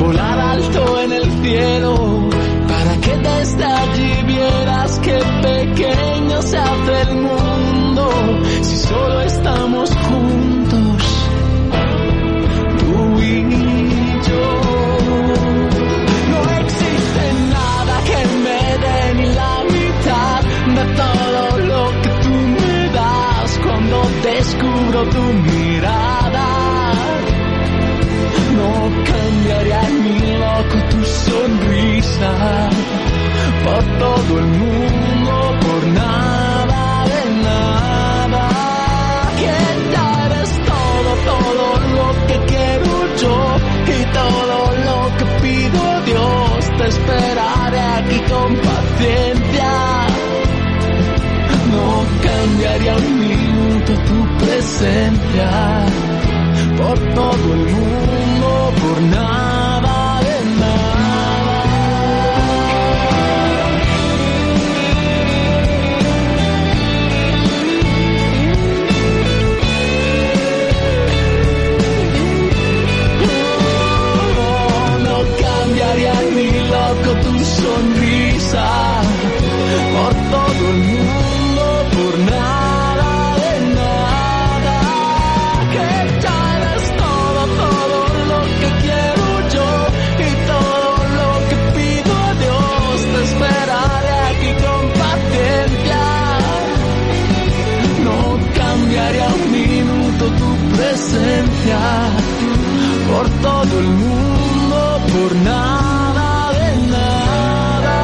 [0.00, 2.28] volar alto en el cielo
[2.70, 5.16] para que desde allí vieras que
[5.48, 8.04] pequeño se hace el mundo
[8.62, 11.02] si solo estamos juntos,
[12.80, 13.42] tú y
[14.28, 14.46] yo.
[16.32, 17.24] No existe
[17.56, 20.40] nada que me dé ni la mitad
[20.78, 25.63] de todo lo que tú me das cuando descubro tu mirada.
[28.56, 28.70] No
[29.10, 32.32] cambiaría ni loco tu sonrisa
[33.64, 35.34] por todo el mundo,
[35.64, 38.48] por nada de nada.
[39.40, 39.56] Que
[39.92, 42.92] ya eres todo, todo lo que quiero
[43.22, 43.36] yo
[43.96, 46.58] y todo lo que pido Dios.
[46.78, 49.72] Te esperaré aquí con paciencia.
[51.72, 51.86] No
[52.22, 55.50] cambiaría un minuto tu presencia
[56.76, 60.83] por todo el mundo, por nada de nada.
[103.08, 107.94] Por todo el mundo, por nada de nada.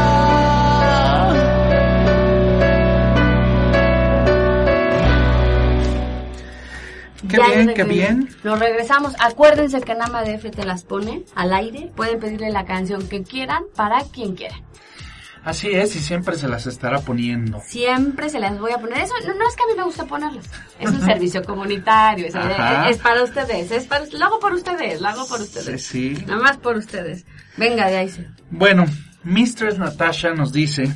[7.28, 8.28] Qué Ya bien, qué bien.
[8.44, 9.14] Nos regresamos.
[9.18, 11.92] Acuérdense que Nama DF te las pone al aire.
[11.94, 14.56] Pueden pedirle la canción que quieran para quien quiera.
[15.44, 17.62] Así es, y siempre se las estará poniendo.
[17.64, 18.98] Siempre se las voy a poner.
[18.98, 20.50] Eso no, no es que a mí me gusta ponerlas.
[20.78, 22.26] Es un servicio comunitario.
[22.26, 23.70] Es, es para ustedes.
[23.70, 25.00] Es para, lo hago por ustedes.
[25.00, 25.82] Lo hago por ustedes.
[25.82, 26.24] Sí, sí.
[26.26, 27.24] Nada más por ustedes.
[27.56, 28.26] Venga, de ahí sí.
[28.50, 28.84] Bueno,
[29.24, 30.94] Mistress Natasha nos dice,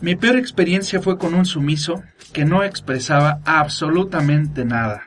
[0.00, 2.02] mi peor experiencia fue con un sumiso
[2.32, 5.04] que no expresaba absolutamente nada.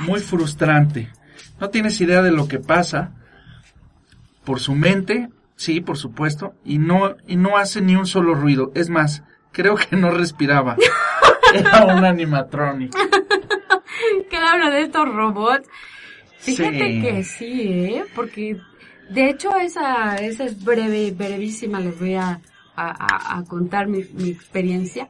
[0.00, 1.10] Muy frustrante.
[1.60, 3.12] No tienes idea de lo que pasa
[4.44, 5.28] por su mente,
[5.60, 8.72] sí, por supuesto, y no, y no hace ni un solo ruido.
[8.74, 10.76] Es más, creo que no respiraba.
[11.54, 12.94] Era un animatronic.
[14.54, 15.68] Uno de estos robots.
[16.38, 17.02] Fíjate Sí.
[17.02, 17.62] que sí,
[17.96, 18.04] ¿eh?
[18.14, 18.56] Porque
[19.10, 22.40] de hecho esa, esa es breve, brevísima, les voy a,
[22.76, 25.08] a- a- a contar mi, mi experiencia.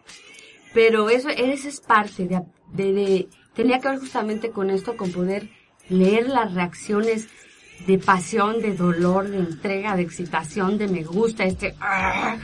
[0.74, 2.40] Pero eso, esa es parte de,
[2.72, 5.48] de, de- tenía que ver justamente con esto, con poder
[5.88, 7.28] leer las reacciones
[7.87, 11.74] de pasión, de dolor, de entrega, de excitación, de me gusta, este...
[11.81, 12.37] ¡ah!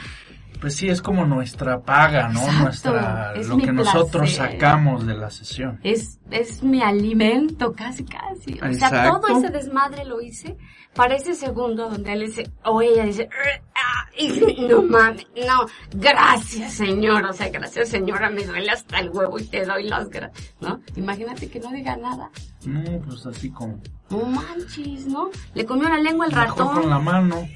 [0.67, 2.41] Pues sí, es como nuestra paga, ¿no?
[2.41, 5.79] Exacto, Nuestra, es lo que nosotros sacamos de la sesión.
[5.85, 8.59] Es, es mi alimento, casi, casi.
[8.61, 10.57] O sea, todo ese desmadre lo hice
[10.93, 13.29] para ese segundo donde él dice, o ella dice,
[13.77, 14.09] "Ah",
[14.69, 19.45] no mames, no, gracias señor, o sea, gracias señora, me duele hasta el huevo y
[19.45, 20.81] te doy las gracias, ¿no?
[20.97, 22.29] Imagínate que no diga nada.
[22.65, 23.79] No, pues así como.
[24.11, 25.31] No manches, ¿no?
[25.55, 26.81] Le comió la lengua el Mejor ratón.
[26.81, 27.49] con la mano.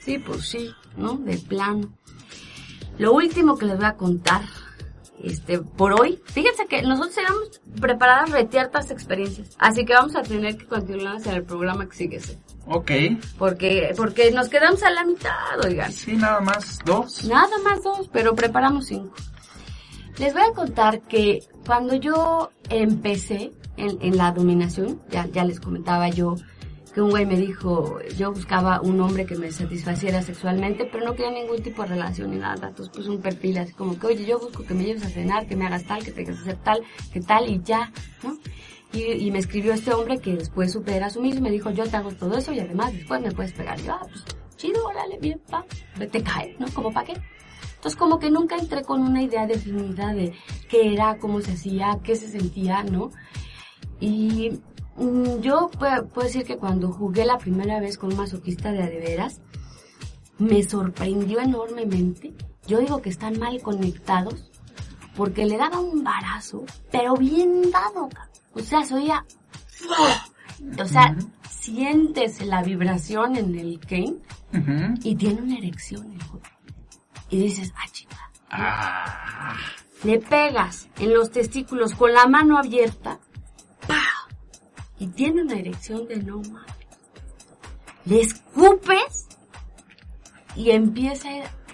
[0.00, 1.14] Sí, pues sí, ¿no?
[1.14, 1.88] De plano.
[2.98, 4.42] Lo último que les voy a contar,
[5.22, 10.56] este, por hoy, fíjense que nosotros tenemos preparadas retiertas experiencias, así que vamos a tener
[10.56, 12.20] que continuar hacia el programa que sigue.
[12.66, 12.90] Ok.
[13.38, 15.90] porque, porque nos quedamos a la mitad, oigan.
[15.92, 17.24] Sí, nada más dos.
[17.24, 19.14] Nada más dos, pero preparamos cinco.
[20.18, 25.60] Les voy a contar que cuando yo empecé en, en la dominación, ya, ya les
[25.60, 26.34] comentaba yo
[26.98, 31.14] que un güey me dijo, yo buscaba un hombre que me satisfaciera sexualmente, pero no
[31.14, 32.70] quería ningún tipo de relación ni nada.
[32.70, 35.46] Entonces puse un perfil así como que, oye, yo busco que me lleves a cenar,
[35.46, 36.82] que me hagas tal, que tengas que hacer tal,
[37.12, 37.92] que tal y ya,
[38.24, 38.36] ¿no?
[38.92, 41.70] Y, y me escribió este hombre que después supe era su mismo y me dijo,
[41.70, 43.78] yo te hago todo eso y además después me puedes pegar.
[43.78, 44.24] Y yo, ah, pues
[44.56, 45.64] chido, órale, bien, pa,
[46.10, 46.66] te cae, ¿no?
[46.74, 47.12] ¿Como para qué?
[47.76, 50.32] Entonces como que nunca entré con una idea definida de
[50.68, 53.12] qué era, cómo se hacía, qué se sentía, ¿no?
[54.00, 54.58] Y
[55.40, 59.40] yo puedo, puedo decir que cuando jugué la primera vez con un masoquista de adeveras,
[60.38, 62.32] me sorprendió enormemente.
[62.66, 64.50] Yo digo que están mal conectados
[65.16, 68.08] porque le daba un barazo, pero bien dado.
[68.52, 69.24] O sea, se oía...
[70.80, 71.16] O sea,
[71.48, 74.16] sientes la vibración en el Kane
[75.02, 76.40] y tiene una erección el.
[77.30, 78.30] Y dices, ah, chica.
[78.50, 79.54] Ah.
[80.04, 83.18] Le pegas en los testículos con la mano abierta.
[84.98, 86.74] Y tiene una erección de no mames.
[88.04, 89.28] Le escupes
[90.56, 91.28] y empieza,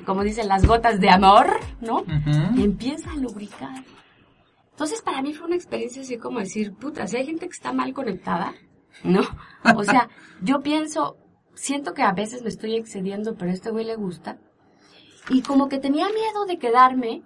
[0.05, 1.47] como dicen las gotas de amor,
[1.81, 2.01] ¿no?
[2.01, 2.62] Ujú.
[2.62, 3.85] Empieza a lubricar.
[4.72, 7.72] Entonces para mí fue una experiencia así como decir, puta, si hay gente que está
[7.72, 8.55] mal conectada,
[9.05, 9.22] ¿no?
[9.77, 10.09] O sea,
[10.43, 11.16] yo pienso,
[11.55, 14.39] siento que a veces me estoy excediendo, pero a este güey le gusta.
[15.31, 17.22] Y como que tenía miedo de quedarme,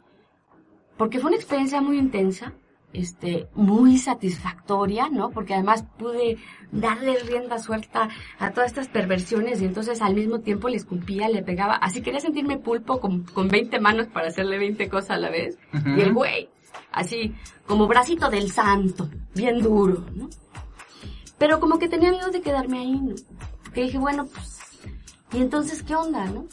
[0.97, 2.53] porque fue una experiencia muy intensa,
[2.99, 5.31] este, muy satisfactoria, ¿no?
[5.31, 6.39] Porque además pude
[6.73, 11.43] darle rienda suelta a todas estas perversiones y entonces al mismo tiempo le escupía, le
[11.43, 11.75] pegaba.
[11.75, 15.59] Así quería sentirme pulpo con, con 20 manos para hacerle 20 cosas a la vez.
[15.73, 16.49] Y el güey,
[16.93, 17.35] así,
[17.67, 20.29] como bracito del santo, bien duro, ¿no?
[21.39, 23.15] Pero como que tenía miedo de quedarme ahí, ¿no?
[23.73, 24.59] Que dije, bueno, pues,
[25.33, 26.47] ¿y entonces qué onda, no?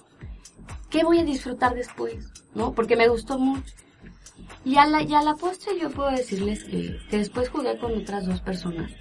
[0.92, 2.32] ¿Qué voy a disfrutar después?
[2.54, 2.72] ¿No?
[2.74, 3.74] Porque me gustó mucho.
[4.64, 7.96] Y a la, y a la postre yo puedo decirles que, que después jugué con
[7.98, 8.92] otras dos personas.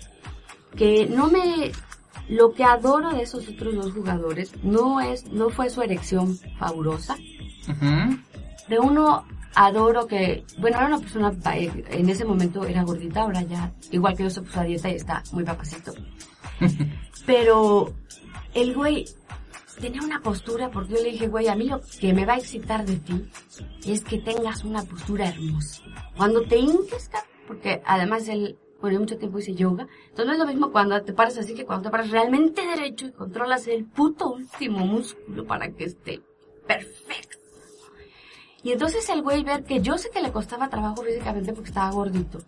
[0.77, 1.73] Que no me,
[2.29, 7.17] lo que adoro de esos otros dos jugadores no es, no fue su erección fabulosa.
[8.69, 9.25] De uno
[9.55, 14.17] adoro que, bueno, era una persona, pa- en ese momento era gordita, ahora ya, igual
[14.17, 15.93] que yo se puso a dieta y está muy papacito.
[17.27, 17.93] Pero
[18.55, 19.05] el güey
[19.81, 22.39] tenía una postura porque yo le dije, güey, a mí lo que me va a
[22.39, 23.29] excitar de ti
[23.87, 25.83] es que tengas una postura hermosa.
[26.17, 27.11] Cuando te hinques,
[27.47, 31.13] porque además él, yo mucho tiempo hice yoga, entonces no es lo mismo cuando te
[31.13, 35.71] paras así que cuando te paras realmente derecho y controlas el puto último músculo para
[35.71, 36.21] que esté
[36.67, 37.39] perfecto.
[38.63, 41.91] Y entonces el güey ver que yo sé que le costaba trabajo físicamente porque estaba
[41.91, 42.39] gordito.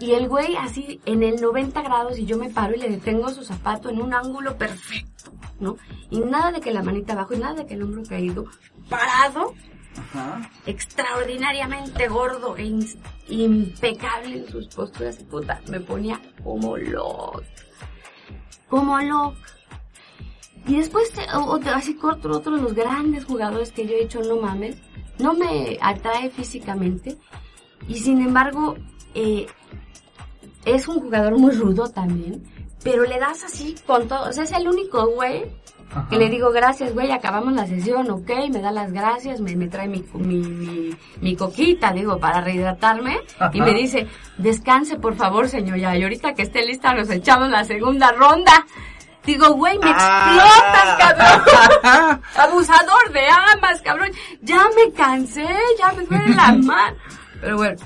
[0.00, 3.28] Y el güey así en el 90 grados y yo me paro y le detengo
[3.30, 5.13] su zapato en un ángulo perfecto,
[5.60, 5.76] ¿no?
[6.10, 8.44] Y nada de que la manita abajo y nada de que el hombro caído,
[8.88, 9.54] parado,
[9.96, 10.50] Ajá.
[10.66, 15.16] extraordinariamente gordo e in- impecable en sus posturas.
[15.24, 17.42] Puta, me ponía como loca.
[18.68, 19.38] Como loca.
[20.66, 21.26] Y después, eh,
[21.74, 24.76] así corto, otro de los grandes jugadores que yo he hecho, no mames,
[25.18, 27.18] no me atrae físicamente.
[27.86, 28.76] Y sin embargo,
[29.14, 29.46] eh,
[30.64, 32.42] es un jugador muy rudo también.
[32.84, 34.28] Pero le das así con todo.
[34.28, 35.46] O sea, es el único güey
[35.90, 36.06] Ajá.
[36.10, 39.68] que le digo, gracias, güey, acabamos la sesión, ok, me da las gracias, me, me
[39.68, 43.18] trae mi, mi, mi, mi coquita, digo, para rehidratarme,
[43.52, 44.06] y me dice,
[44.38, 48.66] descanse, por favor, señor, ya, y ahorita que esté lista nos echamos la segunda ronda.
[49.24, 50.36] Digo, güey, me Ah.
[50.98, 51.42] explotas,
[51.82, 52.20] cabrón.
[52.36, 54.10] Abusador de amas, cabrón.
[54.42, 55.46] Ya me cansé,
[55.78, 56.96] ya me duele la mano.
[57.40, 57.76] Pero bueno,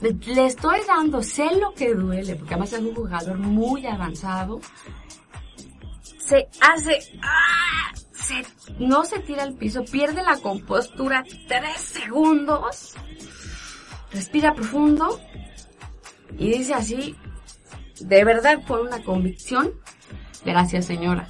[0.00, 4.60] le- estoy dando, sé lo que duele, porque además es un jugador muy avanzado.
[6.18, 7.92] Se hace, ¡ah!
[8.78, 12.94] no se tira al piso, pierde la compostura tres segundos,
[14.12, 15.20] respira profundo
[16.38, 17.16] y dice así,
[18.00, 19.72] de verdad con una convicción,
[20.44, 21.26] gracias señora.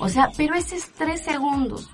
[0.00, 1.90] O sea, pero esos tres segundos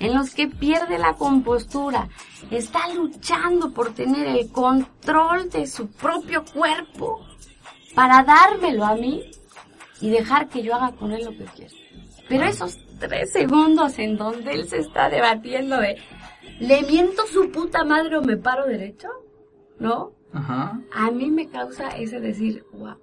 [0.00, 2.08] en los que pierde la compostura,
[2.50, 7.24] está luchando por tener el control de su propio cuerpo
[7.94, 9.30] para dármelo a mí
[10.00, 11.74] y dejar que yo haga con él lo que quiera.
[12.28, 15.96] Pero esos tres segundos en donde él se está debatiendo de,
[16.60, 19.08] ¿le miento su puta madre o me paro derecho?
[19.78, 20.12] ¿No?
[20.32, 20.80] Ajá.
[20.92, 22.96] A mí me causa ese decir, wow.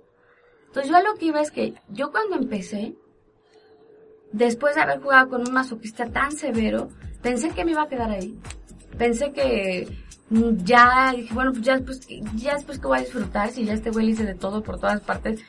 [0.68, 2.95] Entonces yo a lo que iba es que yo cuando empecé,
[4.32, 6.90] después de haber jugado con un masoquista tan severo,
[7.22, 8.38] pensé que me iba a quedar ahí.
[8.98, 9.88] Pensé que
[10.30, 13.92] ya, dije, bueno, pues ya después, ya después que voy a disfrutar, si ya este
[13.92, 15.42] güey le hice de todo por todas partes,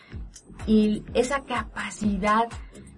[0.66, 2.49] y esa capacidad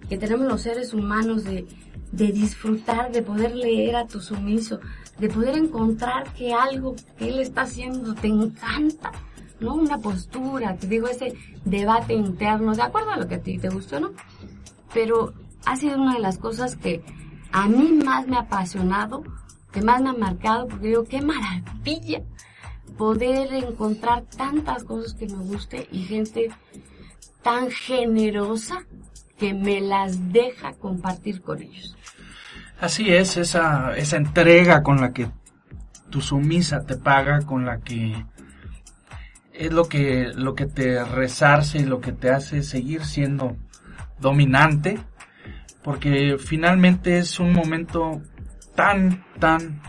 [0.09, 1.65] que tenemos los seres humanos de,
[2.11, 4.79] de disfrutar, de poder leer a tu sumiso,
[5.17, 9.11] de poder encontrar que algo que él está haciendo te encanta,
[9.59, 9.75] ¿no?
[9.75, 13.69] Una postura, te digo, ese debate interno, de acuerdo a lo que a ti te
[13.69, 14.11] gustó, ¿no?
[14.93, 15.33] Pero
[15.65, 17.03] ha sido una de las cosas que
[17.51, 19.23] a mí más me ha apasionado,
[19.71, 22.21] que más me ha marcado, porque digo, qué maravilla
[22.97, 26.49] poder encontrar tantas cosas que me guste y gente
[27.41, 28.85] tan generosa
[29.37, 31.97] que me las deja compartir con ellos.
[32.79, 35.29] Así es, esa, esa entrega con la que
[36.09, 38.25] tu sumisa te paga, con la que
[39.53, 43.55] es lo que, lo que te resarce y lo que te hace seguir siendo
[44.19, 44.99] dominante,
[45.83, 48.21] porque finalmente es un momento
[48.75, 49.81] tan, tan,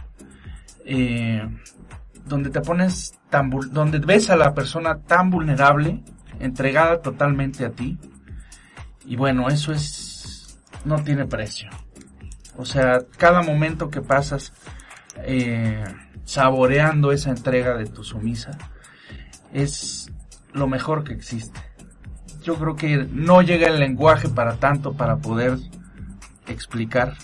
[0.84, 1.43] eh,
[2.24, 6.03] donde te pones tan, donde ves a la persona tan vulnerable,
[6.40, 7.99] entregada totalmente a ti,
[9.05, 11.70] y bueno, eso es, no tiene precio.
[12.57, 14.53] O sea, cada momento que pasas
[15.18, 15.84] eh,
[16.24, 18.53] saboreando esa entrega de tu sumisa
[19.53, 20.11] es
[20.53, 21.61] lo mejor que existe.
[22.43, 25.59] Yo creo que no llega el lenguaje para tanto para poder
[26.53, 27.16] explicar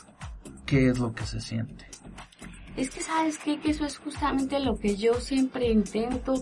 [0.67, 1.87] qué es lo que se siente.
[2.77, 3.59] Es que sabes qué?
[3.61, 6.35] que eso es justamente lo que yo siempre intento,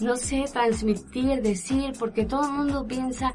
[0.00, 3.34] no sé, transmitir, decir, porque todo el mundo piensa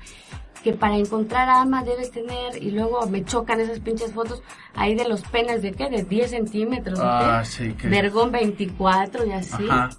[0.64, 4.42] que para encontrar ama debes tener, y luego me chocan esas pinches fotos
[4.76, 9.32] ahí de los penes de qué, de 10 centímetros, Ah, sí, que- Vergón 24 y
[9.34, 9.68] así.
[9.70, 9.90] Ajá.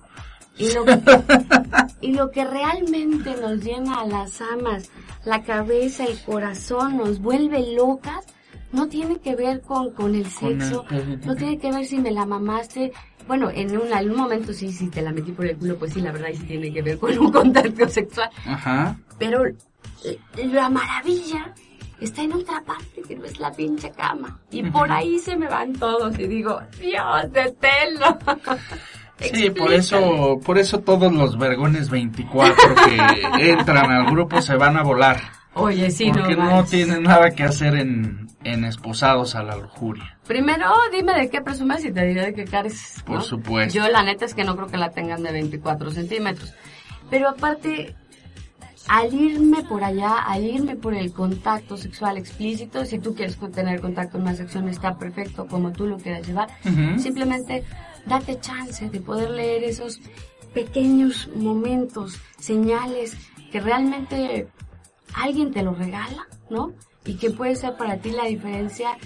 [0.57, 0.85] Y lo,
[2.01, 4.91] y lo que realmente nos llena a las amas,
[5.25, 8.25] la cabeza, el corazón, nos vuelve locas,
[8.73, 10.85] no tiene que ver con, con el sexo,
[11.25, 12.93] no tiene que ver si me la mamaste.
[13.27, 16.01] Bueno, en un, algún momento sí, si te la metí por el culo, pues sí,
[16.01, 18.31] la verdad sí tiene que ver con un contacto sexual.
[18.47, 18.97] Ajá.
[19.19, 20.19] Pero eh,
[20.53, 21.55] la maravilla
[22.01, 24.39] está en otra parte que no es la pinche cama.
[24.51, 28.19] Y por ahí se me van todos y digo, Dios, deténlo.
[29.21, 34.77] Sí, por eso, por eso todos los vergones 24 que entran al grupo se van
[34.77, 35.21] a volar.
[35.55, 40.19] Oye, sí, porque no no, tienen nada que hacer en, en esposados a la lujuria.
[40.27, 43.03] Primero, dime de qué presumes y te diré de qué cares.
[43.05, 43.75] Por supuesto.
[43.75, 46.55] Yo la neta es que no creo que la tengan de 24 centímetros.
[47.11, 47.97] Pero aparte,
[48.89, 53.81] al irme por allá, al irme por el contacto sexual explícito, si tú quieres tener
[53.81, 56.49] contacto en una sección está perfecto como tú lo quieras llevar,
[56.99, 57.65] simplemente
[58.07, 60.01] date chance de poder leer esos
[60.55, 63.17] pequeños momentos, señales
[63.51, 64.49] que realmente
[65.15, 66.73] alguien te lo regala, ¿no?
[67.09, 68.97] Y que puede ser para ti la diferencia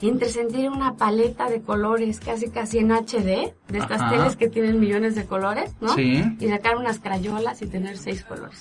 [0.00, 4.10] entre sentir una paleta de colores casi casi en HD, de estas Ajá.
[4.10, 5.94] teles que tienen millones de colores, ¿no?
[5.94, 6.22] Sí.
[6.40, 8.58] Y sacar unas crayolas y tener seis colores.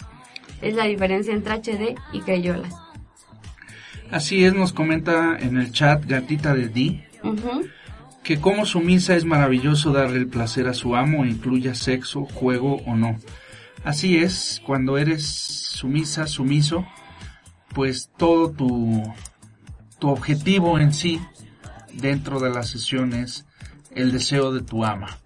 [0.61, 2.75] Es la diferencia entre HD y crayolas.
[4.11, 7.03] Así es, nos comenta en el chat Gatita de Di
[8.23, 12.95] que como sumisa es maravilloso darle el placer a su amo, incluya sexo, juego o
[12.95, 13.17] no.
[13.83, 16.85] Así es, cuando eres sumisa, sumiso,
[17.73, 19.03] pues todo tu,
[19.99, 21.21] tu objetivo en sí
[21.93, 23.45] dentro de la sesión es
[23.91, 25.17] el deseo de tu ama.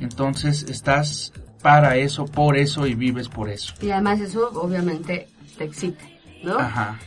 [0.00, 1.32] Entonces estás
[1.62, 3.74] para eso, por eso y vives por eso.
[3.80, 6.04] Y además eso obviamente te excita,
[6.42, 6.58] ¿no?
[6.58, 6.98] Ajá.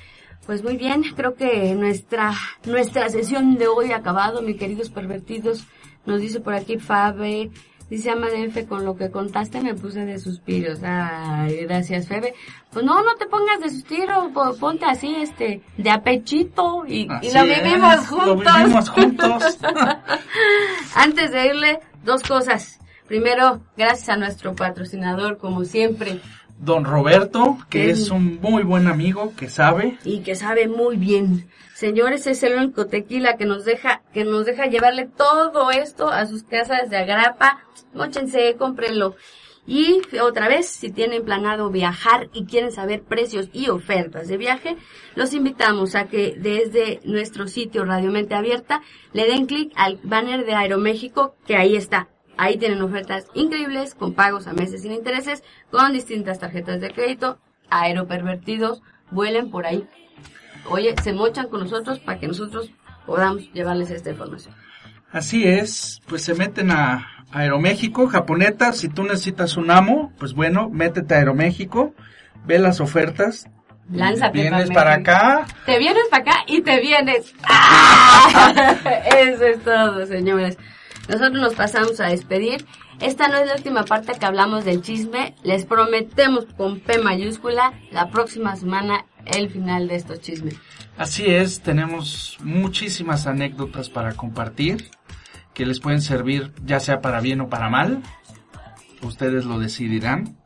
[0.46, 2.32] Pues muy bien, creo que nuestra,
[2.66, 5.66] nuestra sesión de hoy ha acabado, mis queridos pervertidos.
[6.06, 7.50] Nos dice por aquí Fabe,
[7.90, 10.80] dice Ama de F, con lo que contaste me puse de suspiros.
[10.84, 12.34] Ay, gracias Febe.
[12.72, 17.32] Pues no, no te pongas de suspiro, po- ponte así, este, de apechito y, y
[17.34, 18.08] lo es, vivimos
[18.90, 19.58] juntos.
[20.96, 22.80] Antes de irle, dos cosas.
[23.08, 26.20] Primero, gracias a nuestro patrocinador, como siempre,
[26.60, 29.97] Don Roberto, que Es- es un muy buen amigo, que sabe.
[30.03, 31.49] y que sabe muy bien.
[31.74, 36.26] Señores, es el único tequila que nos deja, que nos deja llevarle todo esto a
[36.26, 37.60] sus casas de agrapa.
[37.93, 39.16] Móchense, cómprenlo.
[39.68, 44.78] Y otra vez, si tienen planeado viajar y quieren saber precios y ofertas de viaje,
[45.16, 48.82] los invitamos a que desde nuestro sitio Radio Mente Abierta
[49.12, 52.08] le den clic al banner de Aeroméxico, que ahí está.
[52.38, 57.40] Ahí tienen ofertas increíbles con pagos a meses sin intereses, con distintas tarjetas de crédito,
[57.70, 58.82] aeropervertidos,
[59.12, 59.88] vuelen por ahí.
[60.70, 62.72] oye, se mochan con nosotros para que nosotros
[63.06, 64.56] podamos llevarles esta información.
[65.12, 70.70] Así es, pues se meten a Aeroméxico, Japoneta, si tú necesitas un amo, pues bueno,
[70.70, 71.94] métete a Aeroméxico,
[72.46, 73.48] ve las ofertas,
[73.92, 77.34] Lánzate vienes para acá, Te vienes para acá y te vienes.
[77.44, 78.76] ¡Ah!
[79.20, 80.58] Eso es todo, señores.
[81.08, 82.66] Nosotros nos pasamos a despedir.
[82.99, 85.36] Esta no es la última parte que hablamos del chisme.
[85.43, 90.56] Les prometemos con P mayúscula la próxima semana el final de estos chismes.
[90.97, 94.89] Así es, tenemos muchísimas anécdotas para compartir
[95.53, 98.01] que les pueden servir ya sea para bien o para mal.
[99.01, 100.38] Ustedes lo decidirán.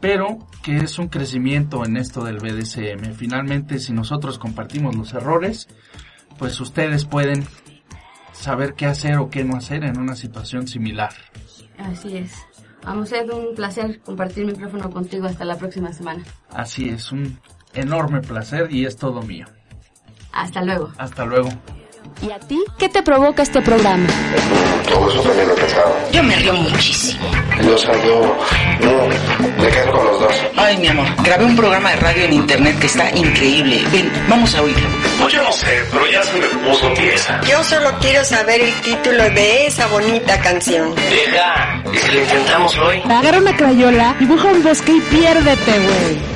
[0.00, 3.12] Pero que es un crecimiento en esto del BDSM.
[3.14, 5.68] Finalmente, si nosotros compartimos los errores,
[6.38, 7.46] pues ustedes pueden
[8.40, 11.12] saber qué hacer o qué no hacer en una situación similar.
[11.78, 12.32] Así es.
[12.84, 16.24] Vamos a un placer compartir micrófono contigo hasta la próxima semana.
[16.50, 17.38] Así es, un
[17.74, 19.46] enorme placer y es todo mío.
[20.32, 20.90] Hasta luego.
[20.96, 21.50] Hasta luego.
[22.22, 24.06] ¿Y a ti qué te provoca este programa?
[24.88, 25.96] Todo eso también lo he pensado.
[26.12, 27.30] Yo me río muchísimo.
[27.72, 28.36] O sea, yo
[28.80, 29.06] no
[29.62, 30.34] me quedo con los dos.
[30.56, 33.82] Ay, mi amor, grabé un programa de radio en internet que está increíble.
[33.92, 34.86] Ven, vamos a oírlo.
[35.20, 37.40] Pues yo no sé, pero ya se me puso tiesa.
[37.42, 40.94] Yo solo quiero saber el título de esa bonita canción.
[40.94, 43.02] Deja, y si lo intentamos hoy.
[43.04, 46.29] Agarra una crayola, dibuja un bosque y piérdete, güey.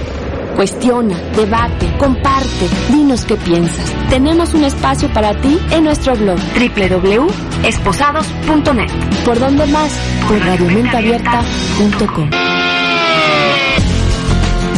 [0.57, 3.93] Cuestiona, debate, comparte, dinos qué piensas.
[4.09, 8.91] Tenemos un espacio para ti en nuestro blog www.esposados.net.
[9.25, 9.93] ¿Por dónde más?
[10.29, 12.31] Por radiomenteabierta.com.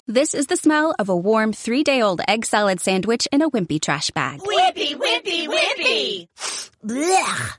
[0.06, 3.50] This is the smell of a warm three day old egg salad sandwich in a
[3.50, 4.40] wimpy trash bag.
[4.40, 6.26] Whippy, whippy, whippy!
[6.82, 7.58] Blech.